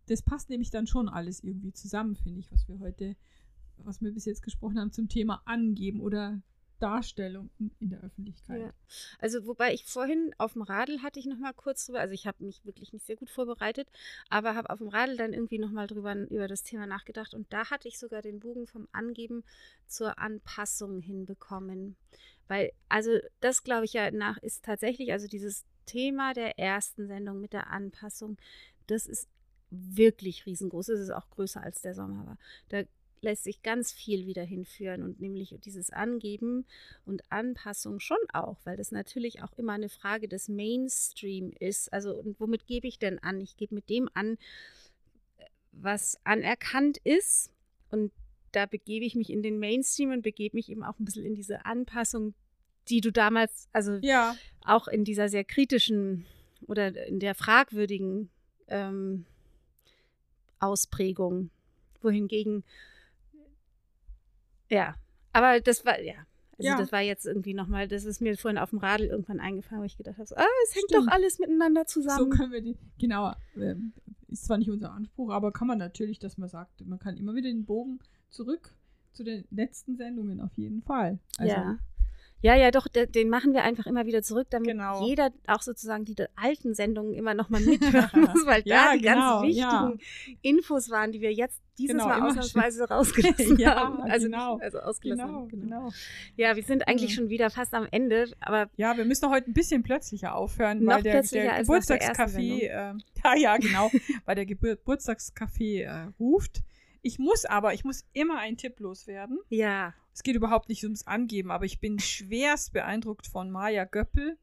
das 0.06 0.22
passt 0.22 0.50
nämlich 0.50 0.70
dann 0.70 0.88
schon 0.88 1.10
alles 1.10 1.44
irgendwie 1.44 1.74
zusammen, 1.74 2.16
finde 2.16 2.40
ich, 2.40 2.50
was 2.50 2.66
wir 2.70 2.80
heute, 2.80 3.18
was 3.76 4.02
wir 4.02 4.14
bis 4.14 4.24
jetzt 4.24 4.42
gesprochen 4.42 4.80
haben 4.80 4.94
zum 4.94 5.10
Thema 5.10 5.42
Angeben 5.44 6.00
oder 6.00 6.42
Darstellung 6.80 7.50
in, 7.60 7.90
der 7.90 8.02
Öffentlichkeit. 8.02 8.62
Ja. 8.62 8.74
Also 9.20 9.46
wobei 9.46 9.74
ich 9.74 9.86
vorhin 9.86 10.34
auf 10.38 10.54
dem 10.54 10.62
Radl 10.62 11.02
hatte 11.02 11.20
ich 11.20 11.26
noch 11.26 11.38
mal 11.38 11.54
kurz 11.54 11.86
drüber, 11.86 12.00
also 12.00 12.14
ich 12.14 12.28
habe 12.28 12.44
mich 12.44 12.66
wirklich 12.66 12.94
nicht 12.94 13.06
sehr 13.06 13.16
gut 13.16 13.30
vorbereitet, 13.30 13.90
aber 14.30 14.56
habe 14.56 14.70
auf 14.70 14.80
dem 14.80 14.90
Radl 14.90 15.18
dann 15.18 15.34
irgendwie 15.34 15.60
noch 15.60 15.72
mal 15.72 15.88
drüber 15.88 16.16
über 16.30 16.48
das 16.48 16.64
Thema 16.64 16.88
nachgedacht 16.88 17.34
und 17.34 17.52
da 17.52 17.70
hatte 17.70 17.88
ich 17.88 17.98
sogar 17.98 18.22
den 18.22 18.40
Bogen 18.40 18.68
vom 18.68 18.88
Angeben 18.92 19.44
zur 19.88 20.20
Anpassung 20.20 21.02
hinbekommen, 21.02 21.96
weil 22.48 22.72
also 22.90 23.18
das 23.40 23.64
glaube 23.64 23.86
ich 23.86 23.94
ja 23.94 24.12
nach 24.12 24.38
ist 24.38 24.64
tatsächlich 24.64 25.12
also 25.12 25.28
dieses 25.28 25.66
Thema 25.86 26.34
der 26.34 26.60
ersten 26.60 27.08
Sendung 27.08 27.42
mit 27.42 27.54
der 27.54 27.72
Anpassung, 27.72 28.38
das 28.88 29.06
ist 29.06 29.28
wirklich 29.70 30.46
riesengroß. 30.46 30.90
Es 30.90 31.00
ist 31.02 31.12
auch 31.12 31.30
größer 31.30 31.62
als 31.62 31.82
der 31.82 31.94
Sommer 31.94 32.26
war. 32.26 32.38
Da 32.70 32.84
lässt 33.22 33.44
sich 33.44 33.62
ganz 33.64 33.92
viel 33.92 34.26
wieder 34.26 34.44
hinführen 34.44 35.04
und 35.04 35.20
nämlich 35.20 35.56
dieses 35.64 35.90
Angeben 35.90 36.66
und 37.06 37.24
Anpassung 37.30 38.00
schon 38.00 38.18
auch, 38.34 38.58
weil 38.64 38.78
das 38.78 38.92
natürlich 38.92 39.42
auch 39.44 39.54
immer 39.58 39.74
eine 39.74 39.90
Frage 39.90 40.28
des 40.28 40.50
Mainstream 40.50 41.52
ist. 41.60 41.92
Also, 41.92 42.16
und 42.16 42.40
womit 42.40 42.66
gebe 42.68 42.88
ich 42.88 43.00
denn 43.00 43.20
an? 43.20 43.42
Ich 43.42 43.58
gebe 43.58 43.76
mit 43.76 43.90
dem 43.90 44.10
an, 44.14 44.38
was 45.72 46.18
anerkannt 46.24 46.98
ist. 47.04 47.52
Und 47.90 48.12
da 48.52 48.66
begebe 48.66 49.06
ich 49.06 49.16
mich 49.16 49.30
in 49.30 49.44
den 49.44 49.60
Mainstream 49.60 50.12
und 50.12 50.22
begebe 50.22 50.56
mich 50.56 50.70
eben 50.70 50.84
auch 50.84 51.00
ein 51.00 51.06
bisschen 51.06 51.26
in 51.26 51.36
diese 51.36 51.66
Anpassung, 51.66 52.34
die 52.90 53.02
du 53.02 53.12
damals, 53.12 53.68
also 53.74 53.98
Ja, 54.02 54.36
auch 54.62 54.88
in 54.88 55.04
dieser 55.04 55.30
sehr 55.30 55.44
kritischen 55.44 56.26
oder 56.68 57.06
in 57.08 57.20
der 57.20 57.36
fragwürdigen 57.36 58.30
ähm, 58.68 59.26
Ausprägung. 60.60 61.50
Wohingegen, 62.02 62.64
ja, 64.70 64.96
aber 65.34 65.60
das 65.62 65.86
war, 65.86 66.00
ja, 66.00 66.16
also 66.58 66.70
Ja. 66.70 66.78
das 66.78 66.92
war 66.92 67.02
jetzt 67.02 67.26
irgendwie 67.26 67.54
nochmal, 67.54 67.88
das 67.88 68.06
ist 68.06 68.22
mir 68.22 68.36
vorhin 68.38 68.58
auf 68.58 68.72
dem 68.72 68.80
Radl 68.80 69.06
irgendwann 69.06 69.40
eingefallen, 69.40 69.82
wo 69.82 69.86
ich 69.86 69.98
gedacht 69.98 70.18
habe, 70.18 70.28
so, 70.28 70.36
ah, 70.36 70.46
es 70.68 70.76
hängt 70.76 70.86
Stimmt. 70.90 71.08
doch 71.08 71.14
alles 71.14 71.40
miteinander 71.40 71.84
so 71.86 72.02
zusammen. 72.02 72.32
können 72.32 72.52
wir 72.52 72.62
die, 72.62 72.78
genau, 73.00 73.34
ähm, 73.56 73.94
ist 74.30 74.46
zwar 74.46 74.58
nicht 74.58 74.70
unser 74.70 74.92
Anspruch, 74.92 75.30
aber 75.32 75.52
kann 75.52 75.68
man 75.68 75.78
natürlich, 75.78 76.20
dass 76.20 76.38
man 76.38 76.50
sagt, 76.50 76.86
man 76.86 77.00
kann 77.00 77.18
immer 77.18 77.36
wieder 77.36 77.50
den 77.50 77.66
Bogen 77.66 78.00
zurück 78.30 78.74
zu 79.14 79.24
den 79.24 79.46
letzten 79.52 79.96
Sendungen 79.98 80.42
auf 80.42 80.52
jeden 80.58 80.82
Fall. 80.82 81.20
Also, 81.38 81.54
ja. 81.54 81.78
Ja, 82.42 82.56
ja, 82.56 82.70
doch, 82.72 82.88
de- 82.88 83.08
den 83.08 83.30
machen 83.30 83.54
wir 83.54 83.64
einfach 83.64 83.88
immer 83.88 84.06
wieder 84.06 84.22
zurück, 84.22 84.48
damit 84.52 84.68
Genau. 84.70 85.06
jeder 85.06 85.32
auch 85.48 85.62
sozusagen 85.64 86.06
die 86.06 86.16
alten 86.36 86.76
Sendungen 86.76 87.14
immer 87.16 87.34
nochmal 87.34 87.62
mithören 87.62 88.22
muss, 88.36 88.46
weil 88.46 88.62
Ja, 88.66 88.90
da 88.90 88.94
die 88.94 89.02
genau, 89.02 89.42
ganz 89.42 89.56
ja. 89.56 89.90
wichtigen 89.98 90.38
Infos 90.44 90.90
waren, 90.92 91.12
die 91.12 91.22
wir 91.22 91.34
jetzt 91.34 91.60
dieses 91.80 91.94
Genau, 91.94 92.08
Mal 92.08 92.22
ausnahmsweise 92.28 92.88
rausgelassen 92.90 93.58
Ja, 93.58 93.76
haben. 93.76 94.02
Also, 94.04 94.26
genau. 94.28 94.58
also 94.60 94.80
ausgelassen 94.80 95.26
Genau, 95.26 95.38
haben. 95.40 95.50
Genau. 95.50 95.80
genau. 95.80 95.90
Ja, 96.36 96.56
wir 96.56 96.64
sind 96.64 96.88
eigentlich 96.88 97.12
Mhm. 97.12 97.16
schon 97.16 97.30
wieder 97.30 97.50
fast 97.50 97.74
am 97.74 97.88
Ende, 97.92 98.32
aber 98.40 98.70
Ja, 98.78 98.96
wir 98.98 99.06
müssen 99.06 99.30
heute 99.30 99.50
ein 99.50 99.54
bisschen 99.54 99.82
plötzlicher 99.84 100.36
aufhören, 100.36 100.86
weil 100.86 101.02
der, 101.04 101.22
der 101.24 101.64
Geburtstagscafé, 101.64 102.62
äh, 102.62 102.94
ja, 103.24 103.36
ja, 103.36 103.58
genau, 103.58 103.92
weil 104.26 104.36
der 104.36 104.46
Gebur 104.46 104.76
Geburtstagscafé 104.76 105.84
äh, 105.86 106.12
ruft. 106.20 106.62
Ich 107.02 107.20
muss 107.20 107.46
aber, 107.46 107.74
ich 107.74 107.84
muss 107.84 108.06
immer 108.14 108.38
einen 108.40 108.58
Tipp 108.58 108.80
loswerden. 108.80 109.40
ja. 109.50 109.94
Es 110.18 110.24
geht 110.24 110.36
überhaupt 110.36 110.68
nicht 110.68 110.84
ums 110.84 111.06
Angeben, 111.06 111.52
aber 111.52 111.66
ich 111.66 111.80
bin 111.80 112.00
schwerst 112.00 112.74
beeindruckt 112.74 113.28
von 113.28 113.52
Maja 113.52 113.86
Göppel. 113.86 114.36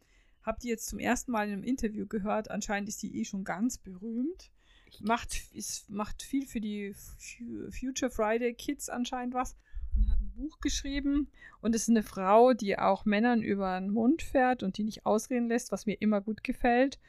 Habt 0.45 0.63
ihr 0.63 0.71
jetzt 0.71 0.87
zum 0.87 1.01
ersten 1.01 1.33
Mal 1.33 1.49
in 1.49 1.55
einem 1.55 1.65
Interview 1.65 2.07
gehört? 2.07 2.49
Anscheinend 2.49 2.89
ist 2.89 3.03
die 3.03 3.19
eh 3.19 3.25
schon 3.25 3.43
ganz 3.43 3.79
berühmt. 3.79 4.53
Macht, 5.01 5.53
ist, 5.53 5.91
macht 5.91 6.23
viel 6.23 6.47
für 6.47 6.61
die 6.61 6.95
Fu- 6.95 7.73
Future 7.73 8.09
Friday 8.09 8.55
Kids 8.55 8.89
anscheinend 8.89 9.35
was 9.35 9.57
und 9.97 10.09
hat 10.13 10.21
ein 10.21 10.33
Buch 10.37 10.61
geschrieben. 10.61 11.27
Und 11.61 11.75
ist 11.75 11.89
eine 11.89 12.05
Frau, 12.05 12.53
die 12.53 12.79
auch 12.79 13.05
Männern 13.05 13.43
über 13.43 13.77
den 13.81 13.91
Mund 13.91 14.23
fährt 14.23 14.63
und 14.63 14.79
die 14.79 14.85
nicht 14.85 15.05
ausreden 15.05 15.49
lässt, 15.49 15.73
was 15.73 15.87
mir 15.87 16.01
immer 16.01 16.21
gut 16.21 16.45
gefällt. 16.45 17.01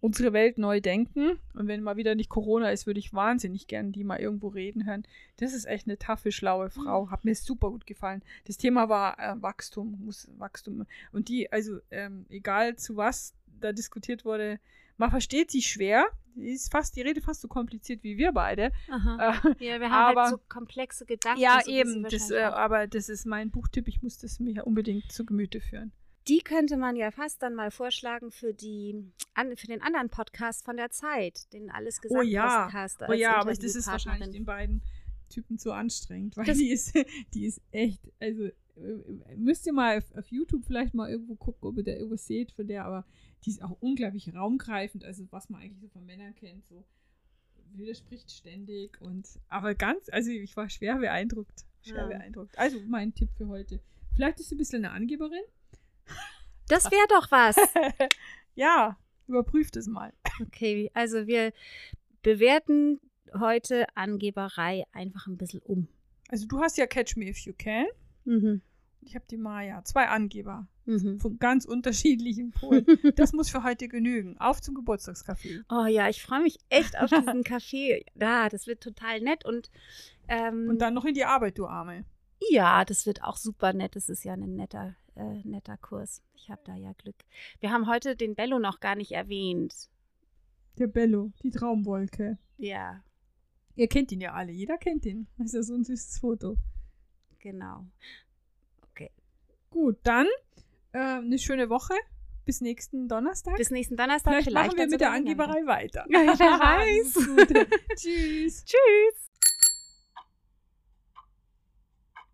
Unsere 0.00 0.32
Welt 0.32 0.56
neu 0.56 0.80
denken. 0.80 1.38
Und 1.54 1.68
wenn 1.68 1.82
mal 1.82 1.96
wieder 1.96 2.14
nicht 2.14 2.30
Corona 2.30 2.70
ist, 2.70 2.86
würde 2.86 2.98
ich 3.00 3.12
wahnsinnig 3.12 3.66
gerne 3.66 3.90
die 3.90 4.02
mal 4.04 4.18
irgendwo 4.18 4.48
reden 4.48 4.86
hören. 4.86 5.02
Das 5.36 5.52
ist 5.52 5.66
echt 5.66 5.86
eine 5.86 5.98
taffe, 5.98 6.32
schlaue 6.32 6.70
Frau. 6.70 7.10
Hat 7.10 7.24
mir 7.26 7.34
super 7.34 7.70
gut 7.70 7.86
gefallen. 7.86 8.22
Das 8.46 8.56
Thema 8.56 8.88
war 8.88 9.18
äh, 9.18 9.40
Wachstum, 9.42 9.98
muss 10.04 10.28
Wachstum. 10.38 10.86
Und 11.12 11.28
die, 11.28 11.52
also 11.52 11.78
ähm, 11.90 12.24
egal 12.30 12.76
zu 12.76 12.96
was 12.96 13.34
da 13.60 13.72
diskutiert 13.72 14.24
wurde, 14.24 14.58
man 14.96 15.10
versteht 15.10 15.50
sie 15.50 15.62
schwer. 15.62 16.06
Die 16.34 16.52
ist 16.52 16.70
fast, 16.70 16.96
die 16.96 17.02
Rede 17.02 17.20
fast 17.20 17.40
so 17.42 17.48
kompliziert 17.48 18.02
wie 18.02 18.16
wir 18.16 18.32
beide. 18.32 18.70
Aha. 18.90 19.42
Äh, 19.58 19.64
Ja, 19.66 19.80
wir 19.80 19.90
haben 19.90 20.10
Aber- 20.12 20.20
halt 20.22 20.30
so 20.30 20.40
komplexe 20.48 21.04
Gedanken. 21.04 21.40
ja, 21.42 21.60
so 21.62 21.70
eben. 21.70 22.04
Das, 22.04 22.30
äh, 22.30 22.40
aber 22.40 22.86
das 22.86 23.08
ist 23.10 23.26
mein 23.26 23.50
Buchtipp. 23.50 23.88
Ich 23.88 24.02
muss 24.02 24.16
das 24.16 24.40
mir 24.40 24.66
unbedingt 24.66 25.10
zu 25.12 25.26
Gemüte 25.26 25.60
führen. 25.60 25.92
Die 26.28 26.38
könnte 26.40 26.76
man 26.76 26.96
ja 26.96 27.10
fast 27.10 27.42
dann 27.42 27.54
mal 27.54 27.70
vorschlagen 27.70 28.30
für 28.30 28.52
die 28.54 29.10
an, 29.34 29.56
für 29.56 29.66
den 29.66 29.80
anderen 29.82 30.10
Podcast 30.10 30.64
von 30.64 30.76
der 30.76 30.90
Zeit, 30.90 31.52
den 31.52 31.70
alles 31.70 32.00
gesagt 32.00 32.20
Oh 32.20 32.22
ja. 32.22 32.64
Podcast. 32.64 33.02
Oh 33.08 33.12
ja, 33.12 33.36
aber 33.36 33.52
das 33.54 33.74
ist 33.74 33.86
wahrscheinlich 33.86 34.30
den 34.30 34.44
beiden 34.44 34.82
Typen 35.28 35.58
zu 35.58 35.72
anstrengend, 35.72 36.36
weil 36.36 36.44
Das- 36.44 36.58
die 36.58 36.70
ist, 36.70 36.92
die 37.34 37.46
ist 37.46 37.60
echt, 37.70 38.00
also 38.20 38.44
äh, 38.44 39.36
müsst 39.36 39.66
ihr 39.66 39.72
mal 39.72 39.98
auf, 39.98 40.04
auf 40.16 40.26
YouTube 40.30 40.64
vielleicht 40.66 40.92
mal 40.94 41.10
irgendwo 41.10 41.36
gucken, 41.36 41.68
ob 41.68 41.76
ihr 41.78 41.84
da 41.84 41.92
irgendwas 41.92 42.26
seht 42.26 42.52
von 42.52 42.66
der, 42.66 42.84
aber 42.84 43.06
die 43.44 43.50
ist 43.50 43.62
auch 43.62 43.76
unglaublich 43.80 44.34
raumgreifend, 44.34 45.04
also 45.04 45.24
was 45.30 45.48
man 45.48 45.60
eigentlich 45.62 45.80
so 45.80 45.88
von 45.88 46.04
Männern 46.04 46.34
kennt, 46.34 46.66
so 46.66 46.84
widerspricht 47.72 48.30
ständig 48.32 49.00
und 49.00 49.26
aber 49.48 49.74
ganz, 49.74 50.08
also 50.10 50.30
ich 50.30 50.56
war 50.56 50.68
schwer 50.68 50.96
beeindruckt, 50.98 51.64
schwer 51.82 52.02
Ja. 52.02 52.06
beeindruckt. 52.08 52.58
Also 52.58 52.78
mein 52.88 53.14
Tipp 53.14 53.30
für 53.36 53.46
heute. 53.48 53.80
Vielleicht 54.14 54.40
ist 54.40 54.48
sie 54.48 54.56
ein 54.56 54.58
bisschen 54.58 54.84
eine 54.84 54.92
Angeberin. 54.92 55.42
Das 56.68 56.90
wäre 56.90 57.06
doch 57.08 57.30
was. 57.30 57.56
ja, 58.54 58.96
überprüft 59.26 59.76
es 59.76 59.86
mal. 59.86 60.12
Okay, 60.40 60.90
also 60.94 61.26
wir 61.26 61.52
bewerten 62.22 63.00
heute 63.38 63.86
Angeberei 63.96 64.84
einfach 64.92 65.26
ein 65.26 65.36
bisschen 65.36 65.60
um. 65.62 65.88
Also 66.28 66.46
du 66.46 66.60
hast 66.60 66.78
ja 66.78 66.86
Catch 66.86 67.16
Me 67.16 67.28
If 67.28 67.38
You 67.38 67.54
Can. 67.56 67.86
Mhm. 68.24 68.62
Ich 69.02 69.14
habe 69.14 69.24
die 69.30 69.36
Maya, 69.36 69.82
zwei 69.84 70.08
Angeber. 70.08 70.68
Mhm. 70.86 71.20
von 71.20 71.38
ganz 71.38 71.66
unterschiedlichen 71.66 72.50
Polen. 72.50 72.84
Das 73.14 73.32
muss 73.32 73.50
für 73.50 73.62
heute 73.62 73.86
genügen. 73.86 74.36
Auf 74.38 74.60
zum 74.60 74.74
Geburtstagskaffee. 74.74 75.62
Oh 75.70 75.86
ja, 75.86 76.08
ich 76.08 76.22
freue 76.22 76.42
mich 76.42 76.58
echt 76.68 76.98
auf 76.98 77.10
diesen 77.10 77.44
Kaffee. 77.44 78.04
Ja, 78.18 78.48
das 78.48 78.66
wird 78.66 78.82
total 78.82 79.20
nett 79.20 79.44
und 79.44 79.70
ähm, 80.28 80.68
Und 80.68 80.78
dann 80.80 80.94
noch 80.94 81.04
in 81.04 81.14
die 81.14 81.24
Arbeit, 81.24 81.58
du 81.58 81.66
Arme. 81.66 82.04
Ja, 82.50 82.84
das 82.84 83.06
wird 83.06 83.22
auch 83.22 83.36
super 83.36 83.72
nett. 83.72 83.94
Das 83.94 84.08
ist 84.08 84.24
ja 84.24 84.32
ein 84.32 84.56
netter, 84.56 84.96
äh, 85.20 85.48
netter 85.48 85.76
Kurs. 85.76 86.22
Ich 86.34 86.50
habe 86.50 86.62
da 86.64 86.74
ja 86.74 86.92
Glück. 86.94 87.16
Wir 87.60 87.70
haben 87.70 87.86
heute 87.86 88.16
den 88.16 88.34
Bello 88.34 88.58
noch 88.58 88.80
gar 88.80 88.96
nicht 88.96 89.12
erwähnt. 89.12 89.90
Der 90.78 90.86
Bello, 90.86 91.32
die 91.42 91.50
Traumwolke. 91.50 92.38
Ja, 92.56 93.02
Ihr 93.76 93.88
kennt 93.88 94.12
ihn 94.12 94.20
ja 94.20 94.34
alle, 94.34 94.52
jeder 94.52 94.76
kennt 94.76 95.06
ihn. 95.06 95.26
Das 95.38 95.46
ist 95.46 95.54
ja 95.54 95.62
so 95.62 95.74
ein 95.74 95.84
süßes 95.84 96.18
Foto. 96.18 96.56
genau. 97.38 97.86
Gut, 99.70 99.98
dann 100.02 100.26
äh, 100.92 100.98
eine 100.98 101.38
schöne 101.38 101.70
Woche. 101.70 101.94
Bis 102.44 102.60
nächsten 102.60 103.06
Donnerstag. 103.08 103.56
Bis 103.56 103.70
nächsten 103.70 103.96
Donnerstag. 103.96 104.42
vielleicht, 104.42 104.76
machen 104.76 104.78
wir 104.78 104.86
mit 104.88 105.00
der. 105.00 105.12
Angeberei 105.12 105.64
weiter. 105.64 106.04
Ja, 106.10 106.34
wer 106.38 106.58
weiß. 106.58 107.14
Tschüss. 107.96 108.64
Tschüss. 108.66 109.29